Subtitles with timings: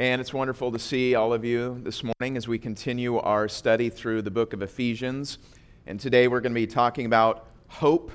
[0.00, 3.90] And it's wonderful to see all of you this morning as we continue our study
[3.90, 5.36] through the book of Ephesians.
[5.86, 8.10] And today we're going to be talking about hope,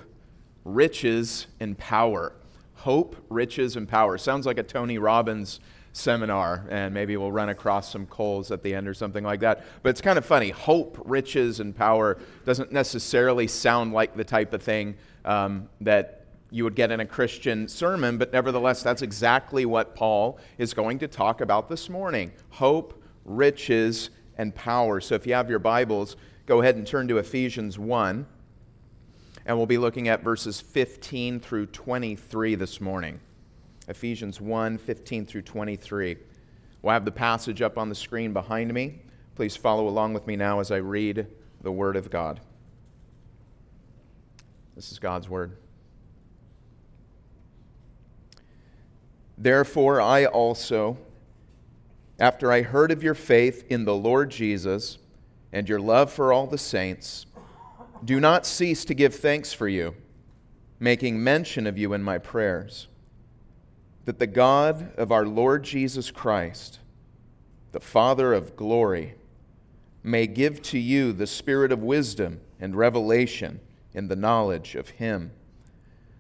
[0.64, 2.34] riches, and power.
[2.74, 4.18] Hope, riches, and power.
[4.18, 5.60] Sounds like a Tony Robbins
[5.94, 9.64] seminar, and maybe we'll run across some coals at the end or something like that.
[9.84, 10.50] But it's kind of funny.
[10.50, 16.25] Hope, riches, and power doesn't necessarily sound like the type of thing um, that
[16.56, 21.00] you would get in a Christian sermon, but nevertheless, that's exactly what Paul is going
[21.00, 25.02] to talk about this morning hope, riches, and power.
[25.02, 28.26] So if you have your Bibles, go ahead and turn to Ephesians 1,
[29.46, 33.20] and we'll be looking at verses 15 through 23 this morning.
[33.90, 36.16] Ephesians 1 15 through 23.
[36.82, 39.02] We'll have the passage up on the screen behind me.
[39.36, 41.28] Please follow along with me now as I read
[41.60, 42.40] the Word of God.
[44.74, 45.58] This is God's Word.
[49.38, 50.98] Therefore, I also,
[52.20, 54.98] after I heard of your faith in the Lord Jesus
[55.52, 57.26] and your love for all the saints,
[58.04, 59.96] do not cease to give thanks for you,
[60.80, 62.88] making mention of you in my prayers,
[64.06, 66.80] that the God of our Lord Jesus Christ,
[67.72, 69.16] the Father of glory,
[70.04, 73.60] may give to you the spirit of wisdom and revelation
[73.94, 75.32] in the knowledge of Him,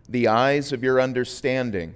[0.09, 1.95] the eyes of your understanding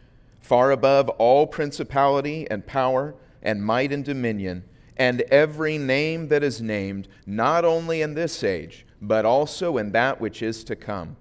[0.41, 4.63] far above all principality and power and might and dominion,
[4.97, 10.19] and every name that is named, not only in this age, but also in that
[10.19, 11.15] which is to come.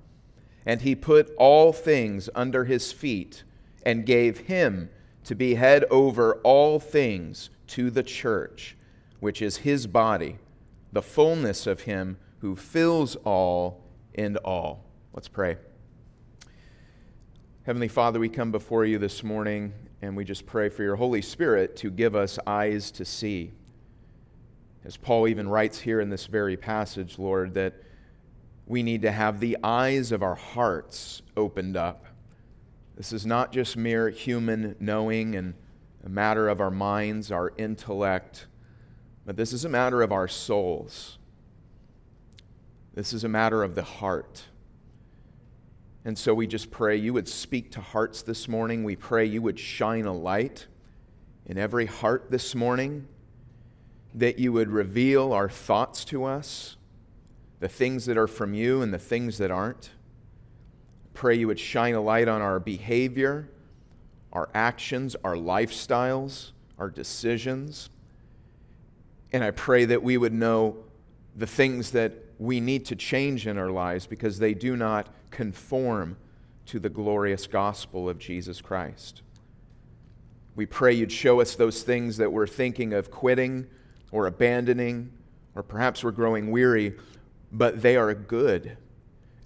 [0.66, 3.44] And he put all things under his feet
[3.84, 4.90] and gave him
[5.24, 8.76] to be head over all things to the church,
[9.20, 10.38] which is his body,
[10.92, 13.82] the fullness of him who fills all
[14.14, 14.84] in all.
[15.12, 15.56] Let's pray.
[17.64, 21.20] Heavenly Father, we come before you this morning and we just pray for your Holy
[21.20, 23.52] Spirit to give us eyes to see.
[24.82, 27.74] As Paul even writes here in this very passage, Lord, that
[28.64, 32.06] we need to have the eyes of our hearts opened up.
[32.96, 35.52] This is not just mere human knowing and
[36.02, 38.46] a matter of our minds, our intellect,
[39.26, 41.18] but this is a matter of our souls.
[42.94, 44.44] This is a matter of the heart.
[46.04, 48.84] And so we just pray you would speak to hearts this morning.
[48.84, 50.66] We pray you would shine a light
[51.46, 53.06] in every heart this morning,
[54.14, 56.76] that you would reveal our thoughts to us,
[57.58, 59.90] the things that are from you and the things that aren't.
[61.12, 63.48] Pray you would shine a light on our behavior,
[64.32, 67.90] our actions, our lifestyles, our decisions.
[69.32, 70.76] And I pray that we would know
[71.36, 76.16] the things that we need to change in our lives because they do not conform
[76.66, 79.22] to the glorious gospel of Jesus Christ.
[80.56, 83.66] We pray you'd show us those things that we're thinking of quitting
[84.12, 85.12] or abandoning,
[85.54, 86.96] or perhaps we're growing weary,
[87.52, 88.76] but they are good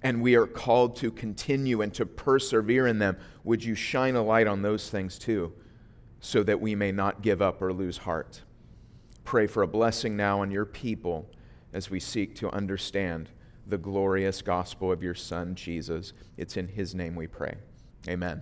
[0.05, 3.17] and we are called to continue and to persevere in them.
[3.43, 5.51] Would you shine a light on those things too,
[6.19, 8.43] so that we may not give up or lose heart?
[9.23, 11.27] Pray for a blessing now on your people
[11.73, 13.31] as we seek to understand
[13.67, 16.13] the glorious gospel of your Son, Jesus.
[16.37, 17.55] It's in His name we pray.
[18.07, 18.41] Amen.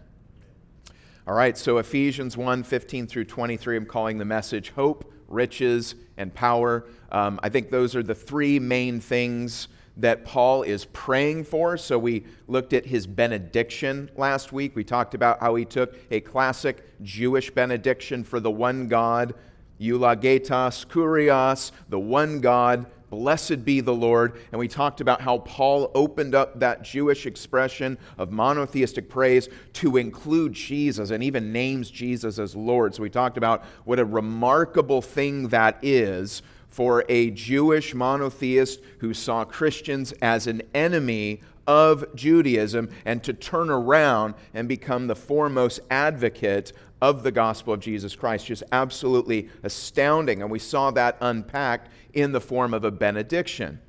[1.26, 6.34] All right, so Ephesians 1 15 through 23, I'm calling the message Hope, Riches, and
[6.34, 6.86] Power.
[7.12, 11.78] Um, I think those are the three main things that Paul is praying for.
[11.78, 14.76] So we looked at his benediction last week.
[14.76, 19.34] We talked about how he took a classic Jewish benediction for the one God,
[19.80, 24.40] Eulogetos, Kurios, the one God, Blessed be the Lord.
[24.52, 29.98] And we talked about how Paul opened up that Jewish expression of monotheistic praise to
[29.98, 32.96] include Jesus and even names Jesus as Lord.
[32.96, 39.14] So we talked about what a remarkable thing that is for a Jewish monotheist who
[39.14, 45.82] saw Christians as an enemy of Judaism and to turn around and become the foremost
[45.92, 48.46] advocate of the gospel of Jesus Christ.
[48.46, 50.42] Just absolutely astounding.
[50.42, 53.82] And we saw that unpacked in the form of a benediction.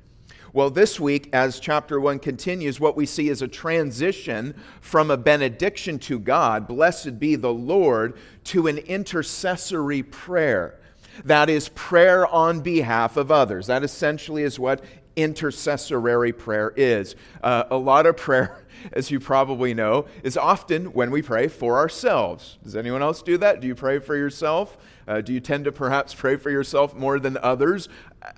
[0.51, 5.15] Well, this week, as chapter 1 continues, what we see is a transition from a
[5.15, 10.77] benediction to God, blessed be the Lord, to an intercessory prayer.
[11.23, 13.67] That is prayer on behalf of others.
[13.67, 14.83] That essentially is what
[15.15, 17.15] intercessory prayer is.
[17.41, 21.77] Uh, a lot of prayer, as you probably know, is often when we pray for
[21.77, 22.57] ourselves.
[22.63, 23.61] Does anyone else do that?
[23.61, 24.77] Do you pray for yourself?
[25.07, 27.89] Uh, do you tend to perhaps pray for yourself more than others?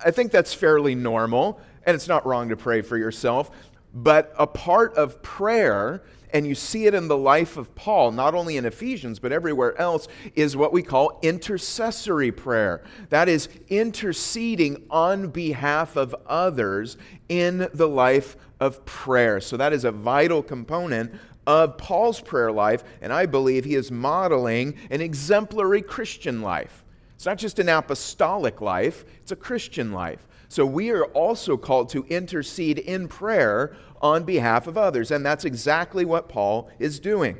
[0.04, 3.50] I think that's fairly normal, and it's not wrong to pray for yourself.
[3.94, 6.02] But a part of prayer
[6.32, 9.78] and you see it in the life of Paul, not only in Ephesians, but everywhere
[9.80, 12.82] else, is what we call intercessory prayer.
[13.08, 16.96] That is interceding on behalf of others
[17.28, 19.40] in the life of prayer.
[19.40, 21.12] So that is a vital component
[21.46, 26.84] of Paul's prayer life, and I believe he is modeling an exemplary Christian life.
[27.14, 30.28] It's not just an apostolic life, it's a Christian life.
[30.48, 35.10] So we are also called to intercede in prayer on behalf of others.
[35.10, 37.36] And that's exactly what Paul is doing.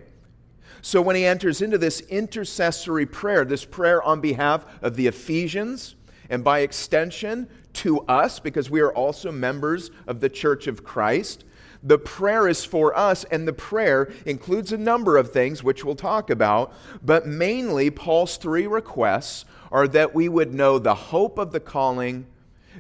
[0.83, 5.97] So when he enters into this intercessory prayer, this prayer on behalf of the Ephesians,
[6.31, 11.45] and by extension to us, because we are also members of the church of Christ,
[11.83, 15.95] the prayer is for us, and the prayer includes a number of things, which we'll
[15.95, 16.73] talk about.
[17.03, 22.27] But mainly, Paul's three requests are that we would know the hope of the calling,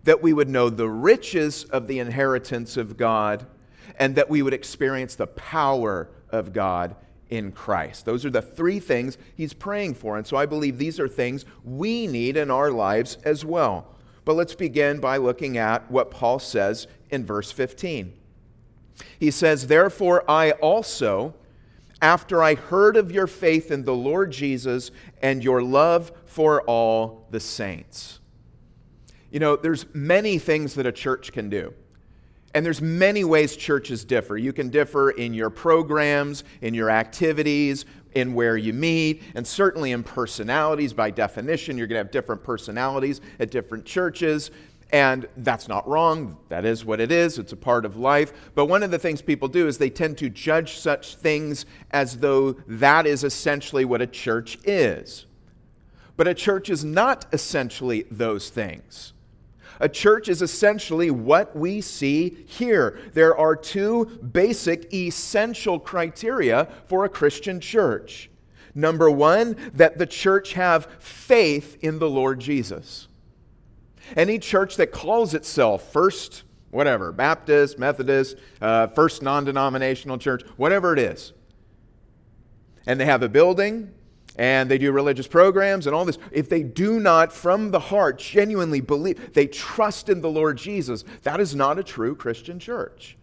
[0.04, 3.46] that we would know the riches of the inheritance of God,
[3.98, 6.94] and that we would experience the power of God
[7.30, 8.04] in Christ.
[8.04, 10.16] Those are the three things he's praying for.
[10.16, 13.94] And so I believe these are things we need in our lives as well.
[14.24, 18.12] But let's begin by looking at what Paul says in verse 15.
[19.18, 21.34] He says, Therefore, I also,
[22.02, 24.90] after I heard of your faith in the Lord Jesus
[25.22, 28.17] and your love for all the saints.
[29.30, 31.74] You know, there's many things that a church can do.
[32.54, 34.36] And there's many ways churches differ.
[34.38, 37.84] You can differ in your programs, in your activities,
[38.14, 40.94] in where you meet, and certainly in personalities.
[40.94, 44.50] By definition, you're going to have different personalities at different churches.
[44.90, 46.38] And that's not wrong.
[46.48, 47.38] That is what it is.
[47.38, 48.32] It's a part of life.
[48.54, 52.18] But one of the things people do is they tend to judge such things as
[52.18, 55.26] though that is essentially what a church is.
[56.16, 59.12] But a church is not essentially those things.
[59.80, 62.98] A church is essentially what we see here.
[63.14, 68.30] There are two basic, essential criteria for a Christian church.
[68.74, 73.08] Number one, that the church have faith in the Lord Jesus.
[74.16, 80.92] Any church that calls itself First, whatever, Baptist, Methodist, uh, First non denominational church, whatever
[80.92, 81.32] it is,
[82.86, 83.92] and they have a building,
[84.38, 88.18] and they do religious programs and all this, if they do not from the heart
[88.18, 93.16] genuinely believe, they trust in the Lord Jesus, that is not a true Christian church.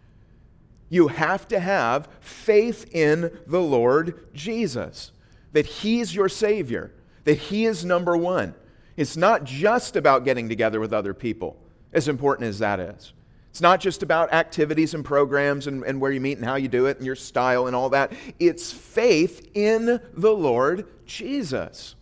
[0.89, 5.13] You have to have faith in the Lord Jesus,
[5.53, 6.91] that He's your Savior,
[7.23, 8.53] that He is number one.
[8.97, 11.57] It's not just about getting together with other people,
[11.93, 13.13] as important as that is.
[13.49, 16.67] It's not just about activities and programs and, and where you meet and how you
[16.67, 18.11] do it and your style and all that.
[18.37, 21.95] It's faith in the Lord Jesus.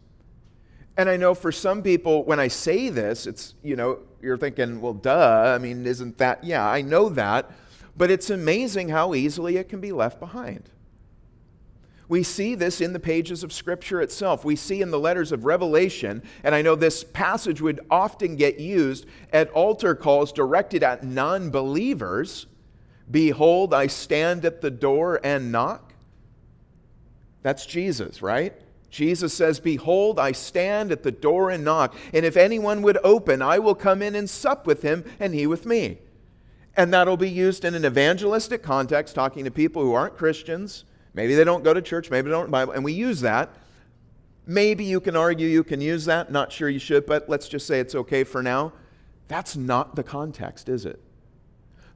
[0.95, 4.79] And I know for some people, when I say this, it's, you know, you're thinking,
[4.79, 5.53] well, duh.
[5.55, 7.51] I mean, isn't that, yeah, I know that.
[7.95, 10.69] But it's amazing how easily it can be left behind.
[12.07, 14.43] We see this in the pages of Scripture itself.
[14.45, 18.59] We see in the letters of Revelation, and I know this passage would often get
[18.59, 22.45] used at altar calls directed at non believers
[23.09, 25.93] Behold, I stand at the door and knock.
[27.41, 28.53] That's Jesus, right?
[28.93, 33.41] Jesus says, Behold, I stand at the door and knock, and if anyone would open,
[33.41, 35.97] I will come in and sup with him, and he with me.
[36.77, 41.35] And that'll be used in an evangelistic context, talking to people who aren't Christians Maybe
[41.35, 43.49] they don't go to church, maybe they don't Bible, and we use that.
[44.45, 46.31] Maybe you can argue you can use that.
[46.31, 48.73] Not sure you should, but let's just say it's okay for now.
[49.27, 50.99] That's not the context, is it?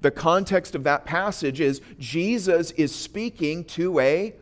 [0.01, 4.35] The context of that passage is Jesus is speaking to a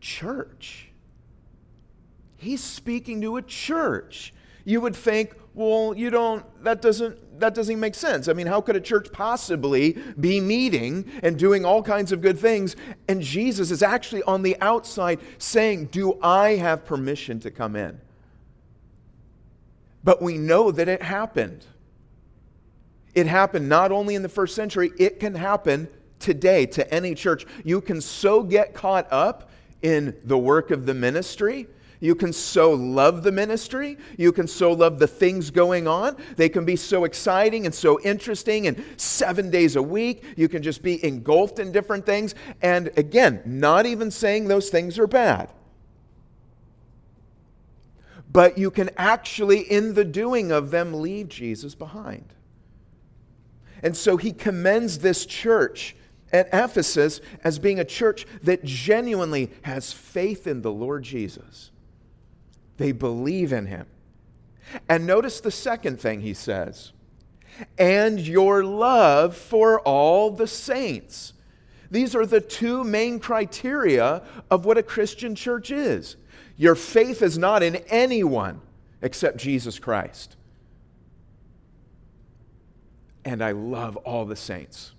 [0.00, 0.87] church.
[2.38, 4.32] He's speaking to a church.
[4.64, 8.28] You would think, well, you don't, that doesn't, that doesn't make sense.
[8.28, 12.38] I mean, how could a church possibly be meeting and doing all kinds of good
[12.38, 12.76] things?
[13.08, 18.00] And Jesus is actually on the outside saying, Do I have permission to come in?
[20.04, 21.64] But we know that it happened.
[23.14, 25.88] It happened not only in the first century, it can happen
[26.20, 27.46] today to any church.
[27.64, 29.50] You can so get caught up
[29.82, 31.66] in the work of the ministry
[32.00, 33.98] you can so love the ministry.
[34.16, 36.16] You can so love the things going on.
[36.36, 40.62] They can be so exciting and so interesting, and seven days a week, you can
[40.62, 42.34] just be engulfed in different things.
[42.62, 45.52] And again, not even saying those things are bad.
[48.30, 52.34] but you can actually, in the doing of them, leave Jesus behind.
[53.82, 55.96] And so he commends this church
[56.32, 61.70] at Ephesus as being a church that genuinely has faith in the Lord Jesus.
[62.78, 63.86] They believe in him.
[64.88, 66.92] And notice the second thing he says
[67.76, 71.32] and your love for all the saints.
[71.90, 76.16] These are the two main criteria of what a Christian church is.
[76.56, 78.60] Your faith is not in anyone
[79.02, 80.36] except Jesus Christ.
[83.24, 84.92] And I love all the saints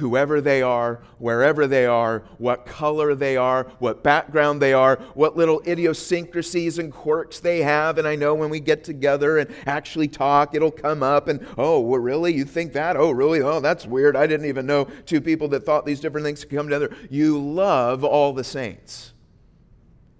[0.00, 5.36] whoever they are, wherever they are, what color they are, what background they are, what
[5.36, 7.98] little idiosyncrasies and quirks they have.
[7.98, 11.80] And I know when we get together and actually talk, it'll come up and, oh,
[11.80, 12.34] well, really?
[12.34, 12.96] You think that?
[12.96, 13.40] Oh, really?
[13.42, 14.16] Oh, that's weird.
[14.16, 16.94] I didn't even know two people that thought these different things could come together.
[17.08, 19.12] You love all the saints.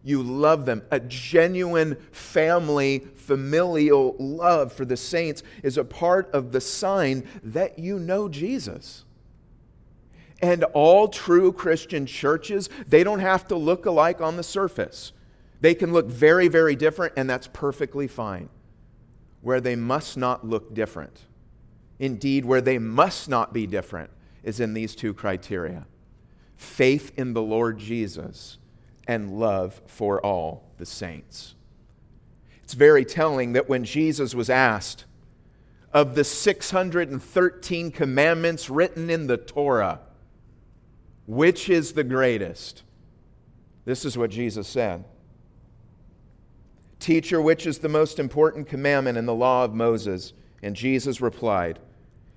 [0.02, 0.82] You love them.
[0.90, 7.78] A genuine family, familial love for the saints is a part of the sign that
[7.78, 9.04] you know Jesus.
[10.42, 15.12] And all true Christian churches, they don't have to look alike on the surface.
[15.60, 18.48] They can look very, very different, and that's perfectly fine.
[19.42, 21.20] Where they must not look different,
[21.98, 24.10] indeed, where they must not be different,
[24.42, 25.86] is in these two criteria
[26.60, 28.58] faith in the Lord Jesus
[29.08, 31.54] and love for all the saints.
[32.62, 35.06] It's very telling that when Jesus was asked
[35.92, 40.00] of the 613 commandments written in the Torah,
[41.26, 42.82] which is the greatest?
[43.84, 45.04] This is what Jesus said.
[46.98, 50.32] Teacher, which is the most important commandment in the law of Moses?
[50.62, 51.78] And Jesus replied,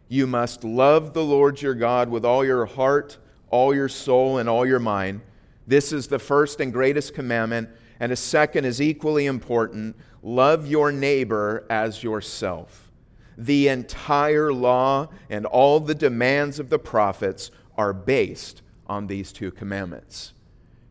[0.08, 3.18] You must love the Lord your God with all your heart,
[3.50, 5.22] all your soul, and all your mind.
[5.68, 7.70] This is the first and greatest commandment.
[8.00, 12.92] And a second is equally important love your neighbor as yourself.
[13.38, 19.52] The entire law and all the demands of the prophets are based on these two
[19.52, 20.34] commandments.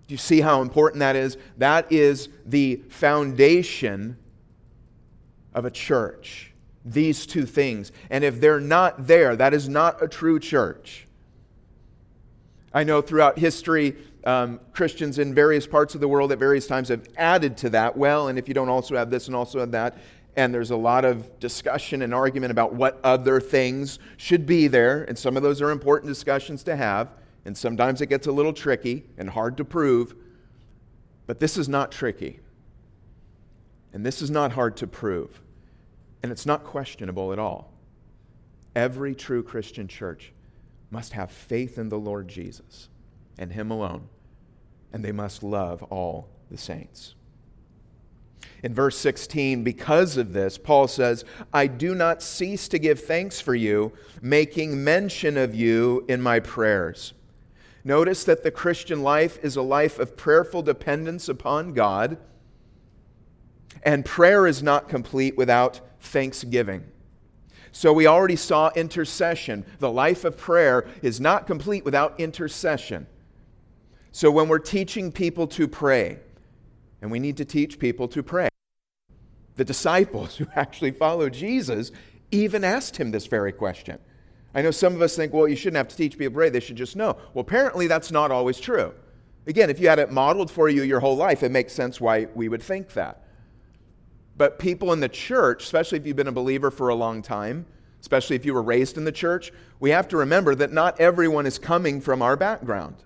[0.07, 1.37] Do you see how important that is?
[1.59, 4.17] That is the foundation
[5.55, 6.53] of a church.
[6.85, 7.93] These two things.
[8.11, 11.07] And if they're not there, that is not a true church.
[12.75, 16.89] I know throughout history, um, Christians in various parts of the world at various times
[16.89, 17.97] have added to that.
[17.97, 19.99] Well, and if you don't also have this and also have that,
[20.37, 25.05] and there's a lot of discussion and argument about what other things should be there,
[25.05, 27.13] and some of those are important discussions to have
[27.45, 30.15] and sometimes it gets a little tricky and hard to prove,
[31.27, 32.41] but this is not tricky.
[33.93, 35.41] And this is not hard to prove.
[36.23, 37.73] And it's not questionable at all.
[38.75, 40.33] Every true Christian church
[40.91, 42.89] must have faith in the Lord Jesus
[43.39, 44.09] and Him alone,
[44.93, 47.15] and they must love all the saints.
[48.63, 53.41] In verse 16, because of this, Paul says, I do not cease to give thanks
[53.41, 57.15] for you, making mention of you in my prayers
[57.85, 62.17] Notice that the Christian life is a life of prayerful dependence upon God,
[63.83, 66.85] and prayer is not complete without thanksgiving.
[67.73, 69.65] So we already saw intercession.
[69.79, 73.07] The life of prayer is not complete without intercession.
[74.13, 76.19] So when we're teaching people to pray,
[77.01, 78.49] and we need to teach people to pray,
[79.57, 81.91] the disciples who actually followed Jesus
[82.31, 83.99] even asked him this very question
[84.55, 86.51] I know some of us think, well, you shouldn't have to teach people to pray,
[86.51, 87.17] they should just know.
[87.33, 88.93] Well, apparently that's not always true.
[89.47, 92.29] Again, if you had it modeled for you your whole life, it makes sense why
[92.35, 93.25] we would think that.
[94.37, 97.67] But people in the church, especially if you've been a believer for a long time,
[98.01, 101.47] especially if you were raised in the church, we have to remember that not everyone
[101.47, 102.97] is coming from our background.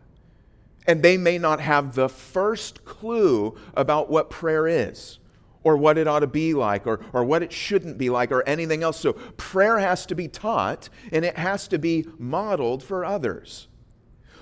[0.87, 5.19] And they may not have the first clue about what prayer is
[5.67, 8.49] or what it ought to be like or, or what it shouldn't be like or
[8.49, 9.01] anything else.
[9.01, 13.67] So prayer has to be taught and it has to be modeled for others.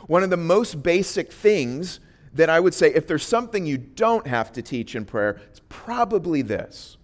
[0.06, 1.98] One of the most basic things
[2.34, 5.62] that I would say, if there's something you don't have to teach in prayer, it's
[5.70, 6.98] probably this.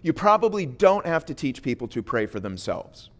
[0.00, 3.10] You probably don't have to teach people to pray for themselves.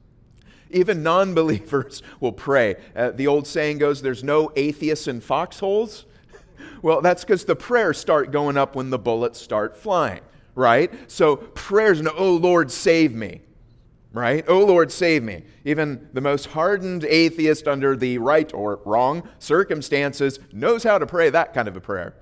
[0.71, 2.77] Even non believers will pray.
[2.97, 6.07] Uh, the old saying goes there's no atheists in foxholes.
[6.83, 10.21] Well, that's because the prayers start going up when the bullets start flying,
[10.55, 10.93] right?
[11.11, 13.43] So prayers, and, oh Lord, save me,
[14.13, 14.45] right?
[14.49, 15.45] Oh Lord, save me.
[15.65, 21.31] Even the most hardened atheist under the right or wrong circumstances knows how to pray
[21.31, 22.15] that kind of a prayer.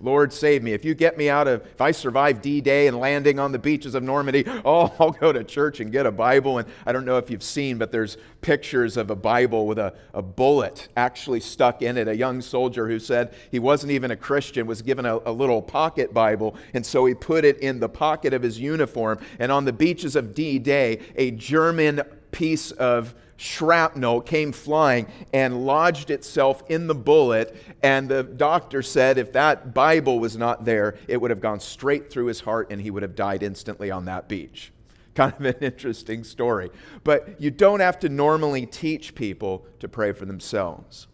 [0.00, 0.72] Lord, save me.
[0.72, 3.58] If you get me out of, if I survive D Day and landing on the
[3.58, 6.58] beaches of Normandy, oh, I'll go to church and get a Bible.
[6.58, 9.94] And I don't know if you've seen, but there's pictures of a Bible with a,
[10.12, 12.08] a bullet actually stuck in it.
[12.08, 15.62] A young soldier who said he wasn't even a Christian was given a, a little
[15.62, 16.56] pocket Bible.
[16.74, 19.20] And so he put it in the pocket of his uniform.
[19.38, 25.66] And on the beaches of D Day, a German piece of shrapnel came flying and
[25.66, 27.56] lodged itself in the bullet.
[27.82, 32.10] And the doctor said if that Bible was not there, it would have gone straight
[32.10, 34.72] through his heart and he would have died instantly on that beach.
[35.14, 36.70] Kind of an interesting story.
[37.04, 41.06] But you don't have to normally teach people to pray for themselves.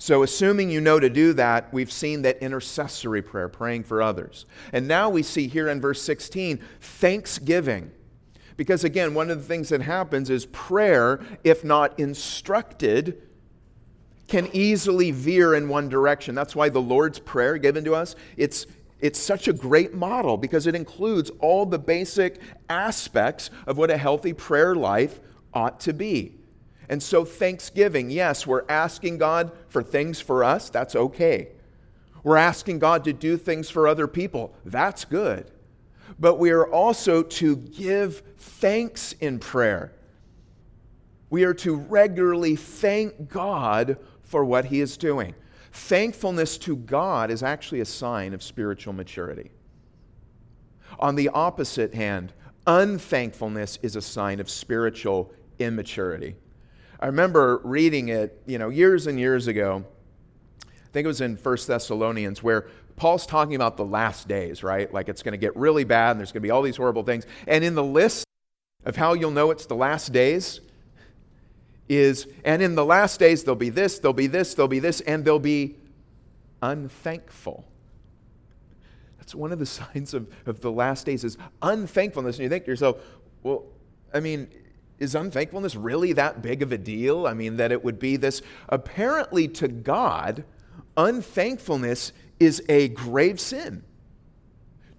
[0.00, 4.46] So, assuming you know to do that, we've seen that intercessory prayer, praying for others.
[4.72, 7.90] And now we see here in verse 16, thanksgiving.
[8.60, 13.22] Because again, one of the things that happens is prayer, if not instructed,
[14.28, 16.34] can easily veer in one direction.
[16.34, 18.66] That's why the Lord's Prayer given to us, it's
[18.98, 22.38] it's such a great model because it includes all the basic
[22.68, 25.20] aspects of what a healthy prayer life
[25.54, 26.34] ought to be.
[26.90, 31.48] And so, thanksgiving, yes, we're asking God for things for us, that's okay.
[32.22, 35.50] We're asking God to do things for other people, that's good
[36.18, 39.92] but we are also to give thanks in prayer.
[41.30, 45.34] We are to regularly thank God for what He is doing.
[45.72, 49.50] Thankfulness to God is actually a sign of spiritual maturity.
[50.98, 52.32] On the opposite hand,
[52.66, 56.34] unthankfulness is a sign of spiritual immaturity.
[56.98, 59.84] I remember reading it, you know, years and years ago.
[60.62, 62.66] I think it was in 1 Thessalonians where
[63.00, 64.92] Paul's talking about the last days, right?
[64.92, 67.02] Like it's going to get really bad and there's going to be all these horrible
[67.02, 67.24] things.
[67.46, 68.26] And in the list
[68.84, 70.60] of how you'll know it's the last days
[71.88, 75.00] is, and in the last days there'll be this, there'll be this, there'll be this,
[75.00, 75.76] and they'll be
[76.60, 77.64] unthankful.
[79.16, 82.36] That's one of the signs of, of the last days is unthankfulness.
[82.36, 82.98] And you think to yourself,
[83.42, 83.64] well,
[84.12, 84.46] I mean,
[84.98, 87.26] is unthankfulness really that big of a deal?
[87.26, 88.42] I mean, that it would be this.
[88.68, 90.44] Apparently, to God,
[90.98, 93.84] unthankfulness is a grave sin.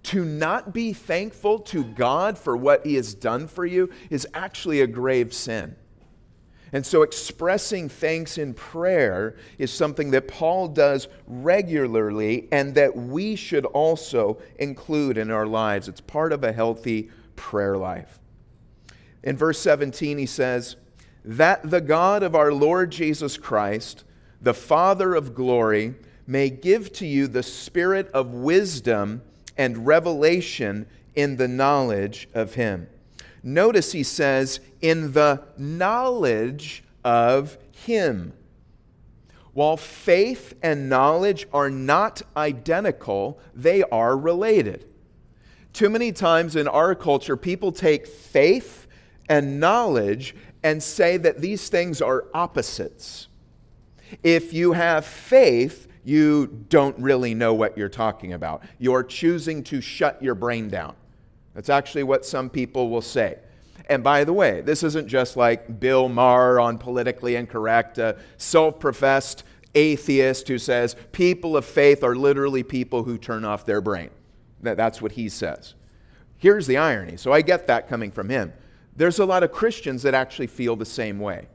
[0.04, 4.80] To not be thankful to God for what He has done for you is actually
[4.80, 5.76] a grave sin.
[6.72, 13.36] And so, expressing thanks in prayer is something that Paul does regularly and that we
[13.36, 15.86] should also include in our lives.
[15.86, 18.18] It's part of a healthy prayer life.
[19.22, 20.76] In verse 17, he says,
[21.24, 24.04] That the God of our Lord Jesus Christ,
[24.40, 25.94] the Father of glory,
[26.26, 29.22] may give to you the spirit of wisdom
[29.56, 32.88] and revelation in the knowledge of him.
[33.42, 38.32] Notice he says, in the knowledge of him.
[39.52, 44.86] While faith and knowledge are not identical, they are related.
[45.72, 48.86] Too many times in our culture, people take faith
[49.28, 53.28] and knowledge and say that these things are opposites.
[54.22, 58.62] If you have faith, you don't really know what you're talking about.
[58.78, 60.94] You're choosing to shut your brain down.
[61.54, 63.38] That's actually what some people will say.
[63.88, 68.78] And by the way, this isn't just like Bill Maher on Politically Incorrect, a self
[68.80, 74.10] professed atheist who says people of faith are literally people who turn off their brain.
[74.60, 75.74] That's what he says.
[76.38, 77.16] Here's the irony.
[77.16, 78.52] So I get that coming from him.
[78.96, 81.48] There's a lot of Christians that actually feel the same way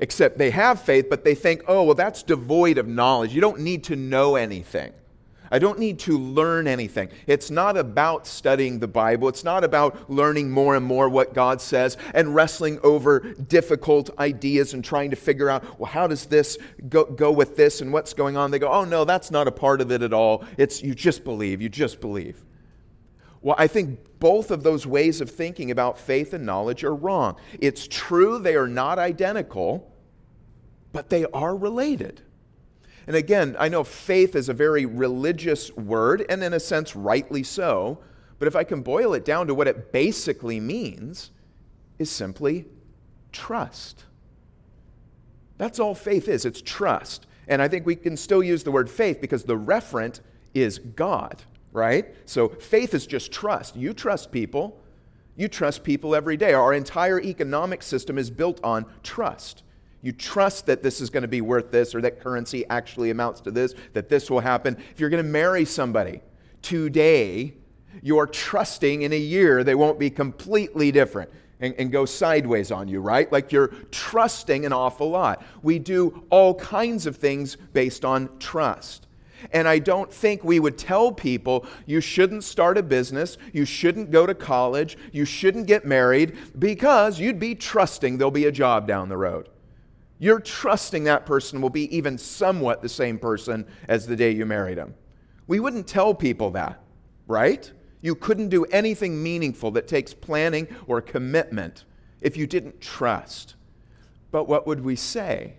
[0.00, 3.34] except they have faith, but they think, oh, well, that's devoid of knowledge.
[3.34, 4.92] You don't need to know anything.
[5.50, 7.08] I don't need to learn anything.
[7.26, 9.28] It's not about studying the Bible.
[9.28, 14.74] It's not about learning more and more what God says and wrestling over difficult ideas
[14.74, 16.58] and trying to figure out, well, how does this
[16.88, 18.50] go, go with this and what's going on?
[18.50, 20.44] They go, oh, no, that's not a part of it at all.
[20.58, 22.44] It's you just believe, you just believe.
[23.40, 27.36] Well, I think both of those ways of thinking about faith and knowledge are wrong.
[27.60, 29.92] It's true they are not identical,
[30.92, 32.22] but they are related.
[33.06, 37.42] And again, I know faith is a very religious word, and in a sense, rightly
[37.42, 38.00] so.
[38.38, 41.30] But if I can boil it down to what it basically means,
[41.98, 42.66] is simply
[43.32, 44.04] trust.
[45.56, 47.26] That's all faith is it's trust.
[47.48, 50.20] And I think we can still use the word faith because the referent
[50.54, 51.42] is God
[51.78, 52.14] right?
[52.26, 53.76] So faith is just trust.
[53.76, 54.78] You trust people.
[55.36, 56.52] You trust people every day.
[56.52, 59.62] Our entire economic system is built on trust.
[60.02, 63.40] You trust that this is going to be worth this or that currency actually amounts
[63.42, 64.76] to this, that this will happen.
[64.92, 66.20] If you're going to marry somebody
[66.62, 67.54] today,
[68.02, 72.86] you're trusting in a year they won't be completely different and, and, go sideways on
[72.86, 73.30] you, right?
[73.32, 75.42] Like you're trusting an awful lot.
[75.62, 79.07] We do all kinds of things based on trust.
[79.52, 84.10] And I don't think we would tell people you shouldn't start a business, you shouldn't
[84.10, 88.86] go to college, you shouldn't get married, because you'd be trusting there'll be a job
[88.86, 89.48] down the road.
[90.18, 94.44] You're trusting that person will be even somewhat the same person as the day you
[94.46, 94.94] married him.
[95.46, 96.80] We wouldn't tell people that,
[97.26, 97.70] right?
[98.00, 101.84] You couldn't do anything meaningful that takes planning or commitment
[102.20, 103.54] if you didn't trust.
[104.30, 105.54] But what would we say?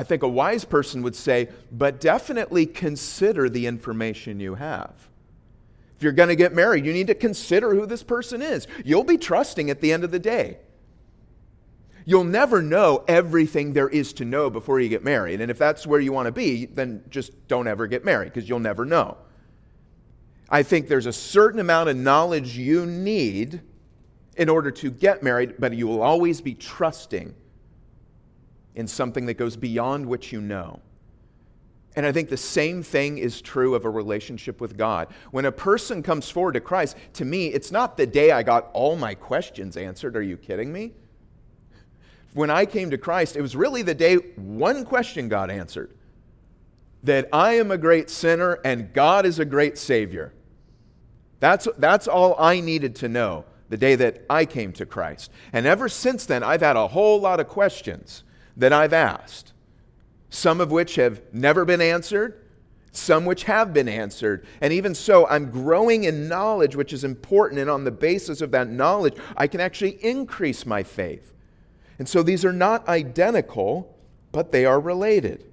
[0.00, 4.94] I think a wise person would say, but definitely consider the information you have.
[5.94, 8.66] If you're going to get married, you need to consider who this person is.
[8.82, 10.56] You'll be trusting at the end of the day.
[12.06, 15.42] You'll never know everything there is to know before you get married.
[15.42, 18.48] And if that's where you want to be, then just don't ever get married because
[18.48, 19.18] you'll never know.
[20.48, 23.60] I think there's a certain amount of knowledge you need
[24.38, 27.34] in order to get married, but you will always be trusting
[28.74, 30.80] in something that goes beyond what you know.
[31.96, 35.08] And I think the same thing is true of a relationship with God.
[35.32, 38.70] When a person comes forward to Christ, to me, it's not the day I got
[38.72, 40.16] all my questions answered.
[40.16, 40.92] Are you kidding me?
[42.32, 45.92] When I came to Christ, it was really the day one question got answered
[47.02, 50.32] that I am a great sinner and God is a great Savior.
[51.40, 55.30] That's, that's all I needed to know the day that I came to Christ.
[55.52, 58.22] And ever since then, I've had a whole lot of questions
[58.60, 59.52] that I've asked,
[60.28, 62.44] some of which have never been answered,
[62.92, 64.46] some which have been answered.
[64.60, 67.60] And even so, I'm growing in knowledge, which is important.
[67.60, 71.32] And on the basis of that knowledge, I can actually increase my faith.
[71.98, 73.96] And so these are not identical,
[74.32, 75.46] but they are related.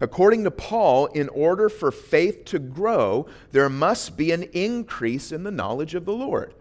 [0.00, 5.42] According to Paul, in order for faith to grow, there must be an increase in
[5.42, 6.54] the knowledge of the Lord.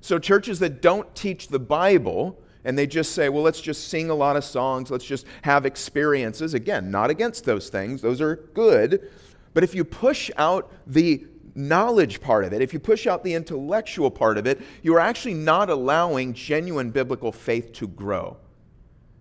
[0.00, 4.10] So, churches that don't teach the Bible and they just say, well, let's just sing
[4.10, 6.52] a lot of songs, let's just have experiences.
[6.52, 9.08] Again, not against those things, those are good.
[9.54, 11.24] But if you push out the
[11.54, 15.00] knowledge part of it, if you push out the intellectual part of it, you are
[15.00, 18.36] actually not allowing genuine biblical faith to grow.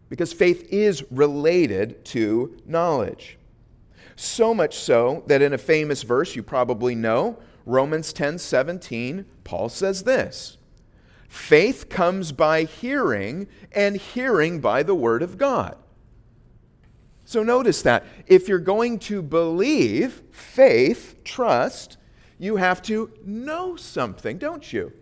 [0.10, 3.38] Because faith is related to knowledge.
[4.15, 9.69] So much so that in a famous verse you probably know, Romans 10 17, Paul
[9.69, 10.58] says this
[11.36, 15.76] Faith comes by hearing, and hearing by the Word of God.
[17.26, 18.06] So notice that.
[18.26, 21.98] If you're going to believe, faith, trust,
[22.39, 24.93] you have to know something, don't you?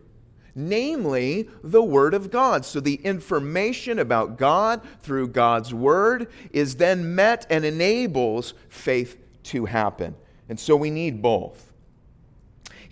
[0.56, 2.66] Namely, the Word of God.
[2.66, 9.66] So the information about God through God's Word is then met and enables faith to
[9.66, 10.16] happen.
[10.50, 11.73] And so we need both.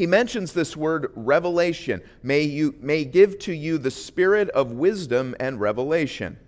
[0.01, 2.01] He mentions this word revelation.
[2.23, 6.39] May, you, may give to you the spirit of wisdom and revelation.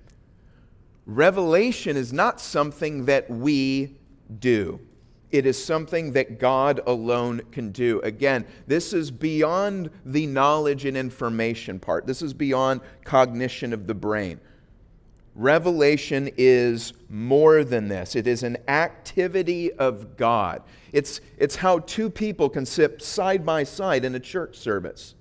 [1.05, 3.95] Revelation is not something that we
[4.39, 4.79] do.
[5.29, 7.99] It is something that God alone can do.
[7.99, 12.07] Again, this is beyond the knowledge and information part.
[12.07, 14.39] This is beyond cognition of the brain.
[15.35, 18.15] Revelation is more than this.
[18.15, 20.61] It is an activity of God.
[20.91, 25.15] It's, it's how two people can sit side by side in a church service.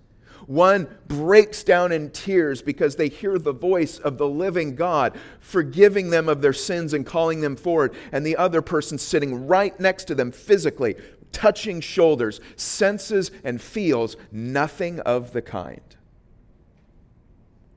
[0.46, 6.10] One breaks down in tears because they hear the voice of the living God forgiving
[6.10, 10.04] them of their sins and calling them forward, and the other person sitting right next
[10.06, 10.96] to them physically,
[11.30, 15.80] touching shoulders, senses and feels nothing of the kind.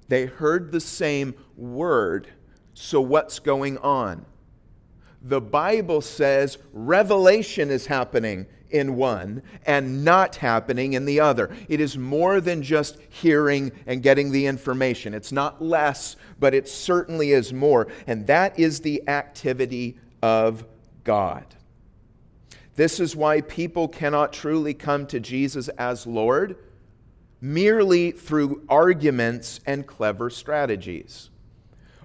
[0.07, 2.27] They heard the same word.
[2.73, 4.25] So, what's going on?
[5.21, 11.55] The Bible says revelation is happening in one and not happening in the other.
[11.67, 15.13] It is more than just hearing and getting the information.
[15.13, 17.87] It's not less, but it certainly is more.
[18.05, 20.65] And that is the activity of
[21.03, 21.45] God.
[22.75, 26.57] This is why people cannot truly come to Jesus as Lord
[27.41, 31.29] merely through arguments and clever strategies.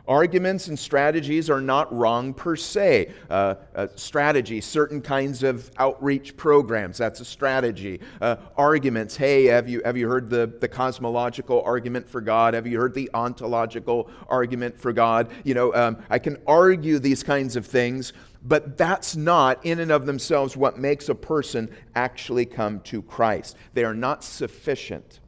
[0.08, 3.12] Arguments and strategies are not wrong per se.
[3.28, 8.00] Uh, uh, strategy, certain kinds of outreach programs, that's a strategy.
[8.20, 12.54] Uh, arguments, hey, have you, have you heard the, the cosmological argument for God?
[12.54, 15.30] Have you heard the ontological argument for God?
[15.44, 19.90] You know, um, I can argue these kinds of things, but that's not in and
[19.90, 23.56] of themselves what makes a person actually come to Christ.
[23.74, 25.20] They are not sufficient.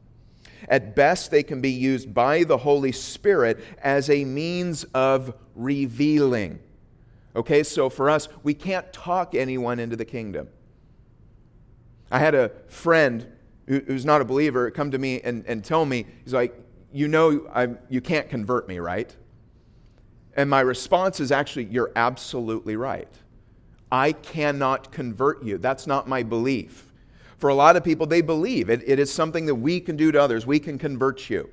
[0.69, 6.59] At best, they can be used by the Holy Spirit as a means of revealing.
[7.35, 10.49] Okay, so for us, we can't talk anyone into the kingdom.
[12.11, 13.27] I had a friend
[13.67, 16.55] who's not a believer come to me and, and tell me, he's like,
[16.93, 19.15] You know, I'm, you can't convert me, right?
[20.37, 23.09] And my response is actually, You're absolutely right.
[23.91, 25.59] I cannot convert you.
[25.59, 26.92] That's not my belief.
[27.43, 30.13] For a lot of people, they believe it, it is something that we can do
[30.13, 30.47] to others.
[30.47, 31.51] We can convert you.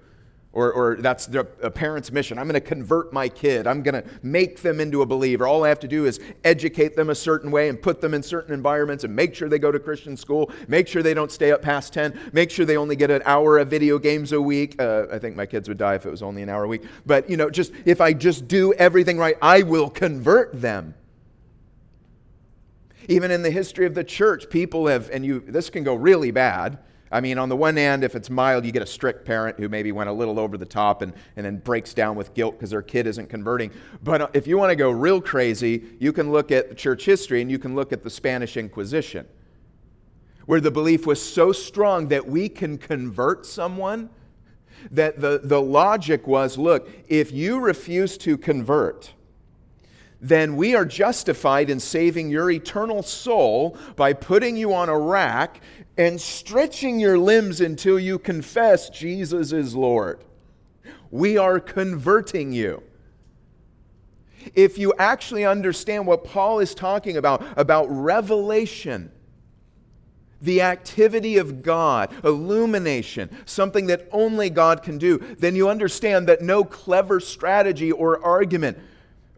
[0.53, 2.37] Or, or that's the, a parent's mission.
[2.37, 3.65] I'm going to convert my kid.
[3.65, 5.47] I'm going to make them into a believer.
[5.47, 8.21] All I have to do is educate them a certain way and put them in
[8.21, 11.51] certain environments and make sure they go to Christian school, make sure they don't stay
[11.51, 14.79] up past 10, make sure they only get an hour of video games a week.
[14.79, 16.83] Uh, I think my kids would die if it was only an hour a week.
[17.07, 20.93] But, you know, just if I just do everything right, I will convert them.
[23.09, 26.31] Even in the history of the church, people have, and you, this can go really
[26.31, 26.79] bad
[27.11, 29.67] I mean, on the one hand, if it's mild, you get a strict parent who
[29.67, 32.69] maybe went a little over the top and, and then breaks down with guilt because
[32.69, 33.71] their kid isn't converting.
[34.03, 37.41] But uh, if you want to go real crazy, you can look at church history
[37.41, 39.27] and you can look at the Spanish Inquisition,
[40.45, 44.09] where the belief was so strong that we can convert someone
[44.91, 49.13] that the, the logic was look, if you refuse to convert,
[50.21, 55.61] then we are justified in saving your eternal soul by putting you on a rack
[55.97, 60.23] and stretching your limbs until you confess Jesus is Lord.
[61.11, 62.83] We are converting you.
[64.53, 69.11] If you actually understand what Paul is talking about, about revelation,
[70.41, 76.41] the activity of God, illumination, something that only God can do, then you understand that
[76.41, 78.77] no clever strategy or argument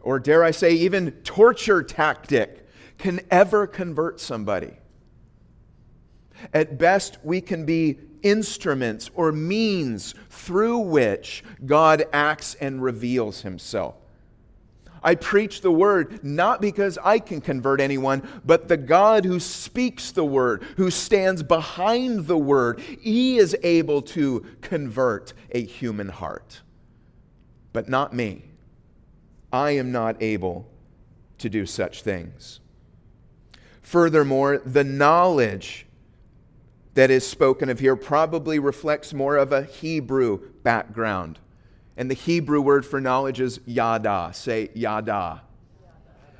[0.02, 2.66] or dare I say, even torture tactic
[2.98, 4.74] can ever convert somebody.
[6.52, 13.96] At best, we can be instruments or means through which God acts and reveals himself.
[15.04, 20.12] I preach the word not because I can convert anyone, but the God who speaks
[20.12, 26.60] the word, who stands behind the word, he is able to convert a human heart.
[27.72, 28.44] But not me.
[29.52, 30.66] I am not able
[31.38, 32.60] to do such things.
[33.82, 35.86] Furthermore, the knowledge
[36.94, 41.38] that is spoken of here probably reflects more of a Hebrew background.
[41.96, 44.30] And the Hebrew word for knowledge is yada.
[44.34, 45.42] Say yada.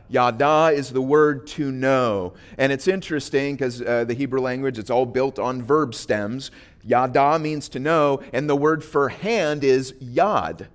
[0.08, 2.34] Yada is the word to know.
[2.58, 6.50] And it's interesting because uh, the Hebrew language, it's all built on verb stems.
[6.84, 10.66] Yada means to know, and the word for hand is yad.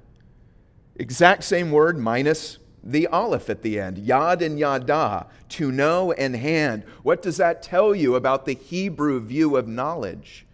[0.97, 3.97] Exact same word minus the aleph at the end.
[3.97, 6.83] Yad and yada, to know and hand.
[7.03, 10.45] What does that tell you about the Hebrew view of knowledge?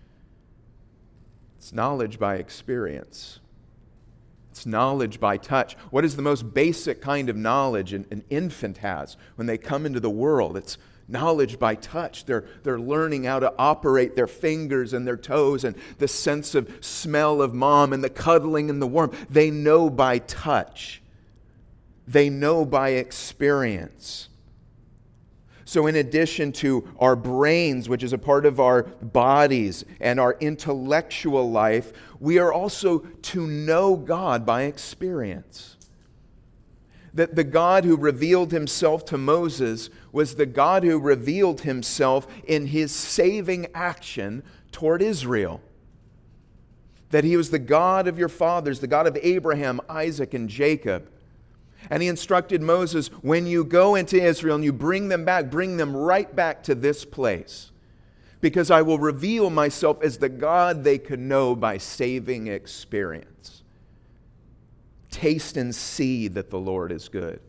[1.58, 3.40] It's knowledge by experience.
[4.52, 5.76] It's knowledge by touch.
[5.92, 9.86] What is the most basic kind of knowledge an, an infant has when they come
[9.86, 10.58] into the world?
[10.58, 10.78] It's
[11.08, 12.26] knowledge by touch.
[12.26, 16.70] They're, they're learning how to operate their fingers and their toes and the sense of
[16.82, 19.28] smell of mom and the cuddling and the warmth.
[19.30, 21.02] They know by touch,
[22.08, 24.30] they know by experience.
[25.66, 30.38] So, in addition to our brains, which is a part of our bodies and our
[30.40, 35.73] intellectual life, we are also to know God by experience
[37.14, 42.68] that the God who revealed himself to Moses was the God who revealed himself in
[42.68, 45.62] his saving action toward Israel.
[47.12, 51.10] That he was the God of your fathers, the God of Abraham, Isaac, and Jacob.
[51.90, 55.78] And he instructed Moses when you go into Israel and you bring them back, bring
[55.78, 57.72] them right back to this place.
[58.42, 63.63] Because I will reveal myself as the God they can know by saving experience.
[65.14, 67.40] Taste and see that the Lord is good.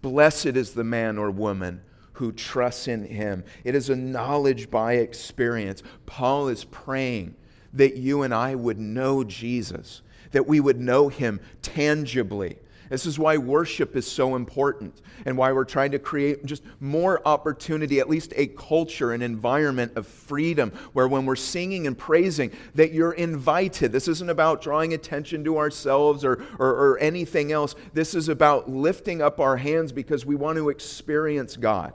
[0.00, 3.42] Blessed is the man or woman who trusts in him.
[3.64, 5.82] It is a knowledge by experience.
[6.06, 7.34] Paul is praying
[7.72, 12.58] that you and I would know Jesus, that we would know him tangibly,
[12.90, 17.26] this is why worship is so important and why we're trying to create just more
[17.26, 22.50] opportunity, at least a culture, an environment of freedom where when we're singing and praising,
[22.74, 23.92] that you're invited.
[23.92, 27.76] This isn't about drawing attention to ourselves or, or, or anything else.
[27.92, 31.94] This is about lifting up our hands because we want to experience God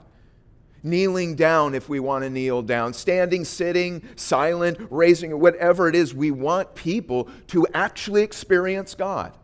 [0.82, 6.14] kneeling down if we want to kneel down, standing, sitting, silent, raising, whatever it is,
[6.14, 9.36] we want people to actually experience God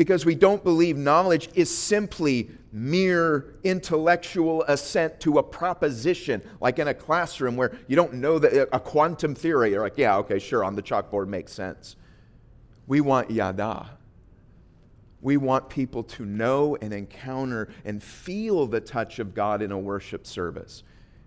[0.00, 6.88] because we don't believe knowledge is simply mere intellectual assent to a proposition, like in
[6.88, 9.72] a classroom where you don't know that a quantum theory.
[9.72, 11.96] You're like, yeah, okay, sure, on the chalkboard makes sense.
[12.86, 13.90] We want yada.
[15.20, 19.78] We want people to know and encounter and feel the touch of God in a
[19.78, 20.82] worship service.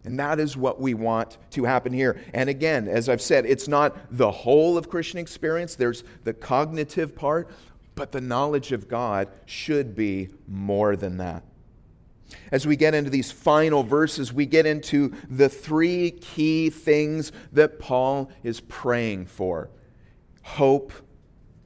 [0.06, 2.20] And that is what we want to happen here.
[2.34, 5.76] And again, as I've said, it's not the whole of Christian experience.
[5.76, 7.50] There's the cognitive part,
[7.96, 11.44] but the knowledge of God should be more than that.
[12.52, 17.80] As we get into these final verses, we get into the three key things that
[17.80, 19.70] Paul is praying for
[20.42, 20.92] hope,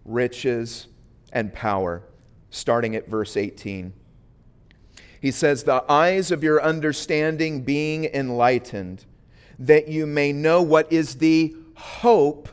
[0.05, 0.87] riches,
[1.33, 2.03] and power,
[2.49, 3.91] starting at verse 18.
[5.19, 9.05] He says, The eyes of your understanding being enlightened,
[9.59, 12.49] that you may know what is the hope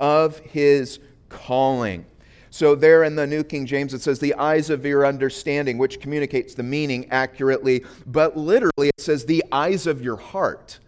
[0.00, 2.04] of his calling.
[2.50, 6.00] So, there in the New King James, it says, the eyes of your understanding, which
[6.00, 10.78] communicates the meaning accurately, but literally it says, the eyes of your heart.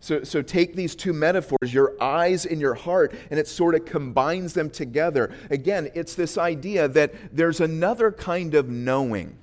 [0.00, 3.84] So, so take these two metaphors, your eyes and your heart, and it sort of
[3.84, 5.34] combines them together.
[5.50, 9.36] Again, it's this idea that there's another kind of knowing.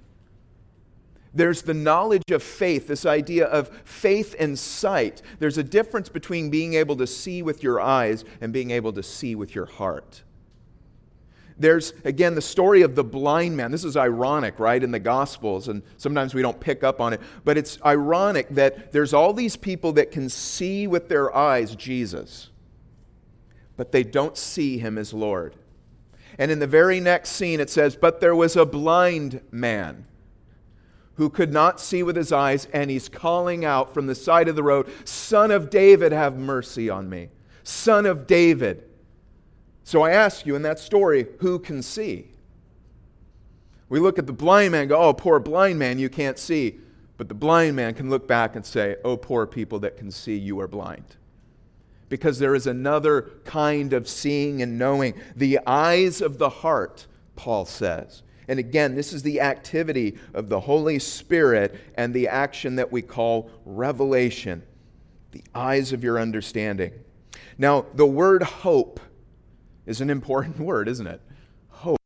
[1.33, 5.21] There's the knowledge of faith, this idea of faith and sight.
[5.39, 9.03] There's a difference between being able to see with your eyes and being able to
[9.03, 10.23] see with your heart.
[11.63, 13.71] There's, again, the story of the blind man.
[13.71, 17.21] This is ironic, right, in the Gospels, and sometimes we don't pick up on it.
[17.45, 22.49] But it's ironic that there's all these people that can see with their eyes Jesus,
[23.78, 25.56] but they don't see him as Lord.
[26.38, 30.06] And in the very next scene, it says, But there was a blind man
[31.15, 34.58] who could not see with his eyes, and he's calling out from the side of
[34.58, 37.30] the road, Son of David, have mercy on me.
[37.63, 38.84] Son of David.
[39.84, 42.30] So I ask you in that story, who can see?
[43.89, 46.80] We look at the blind man go, Oh, poor blind man, you can't see.
[47.17, 50.36] But the blind man can look back and say, Oh, poor people that can see,
[50.36, 51.17] you are blind.
[52.10, 55.13] Because there is another kind of seeing and knowing.
[55.36, 58.24] The eyes of the heart, Paul says.
[58.48, 63.02] And again, this is the activity of the Holy Spirit and the action that we
[63.02, 64.63] call revelation,
[65.32, 66.91] the eyes of your understanding.
[67.58, 69.00] Now, the word hope
[69.86, 71.22] is an important word, isn't it?
[71.69, 72.00] Hope.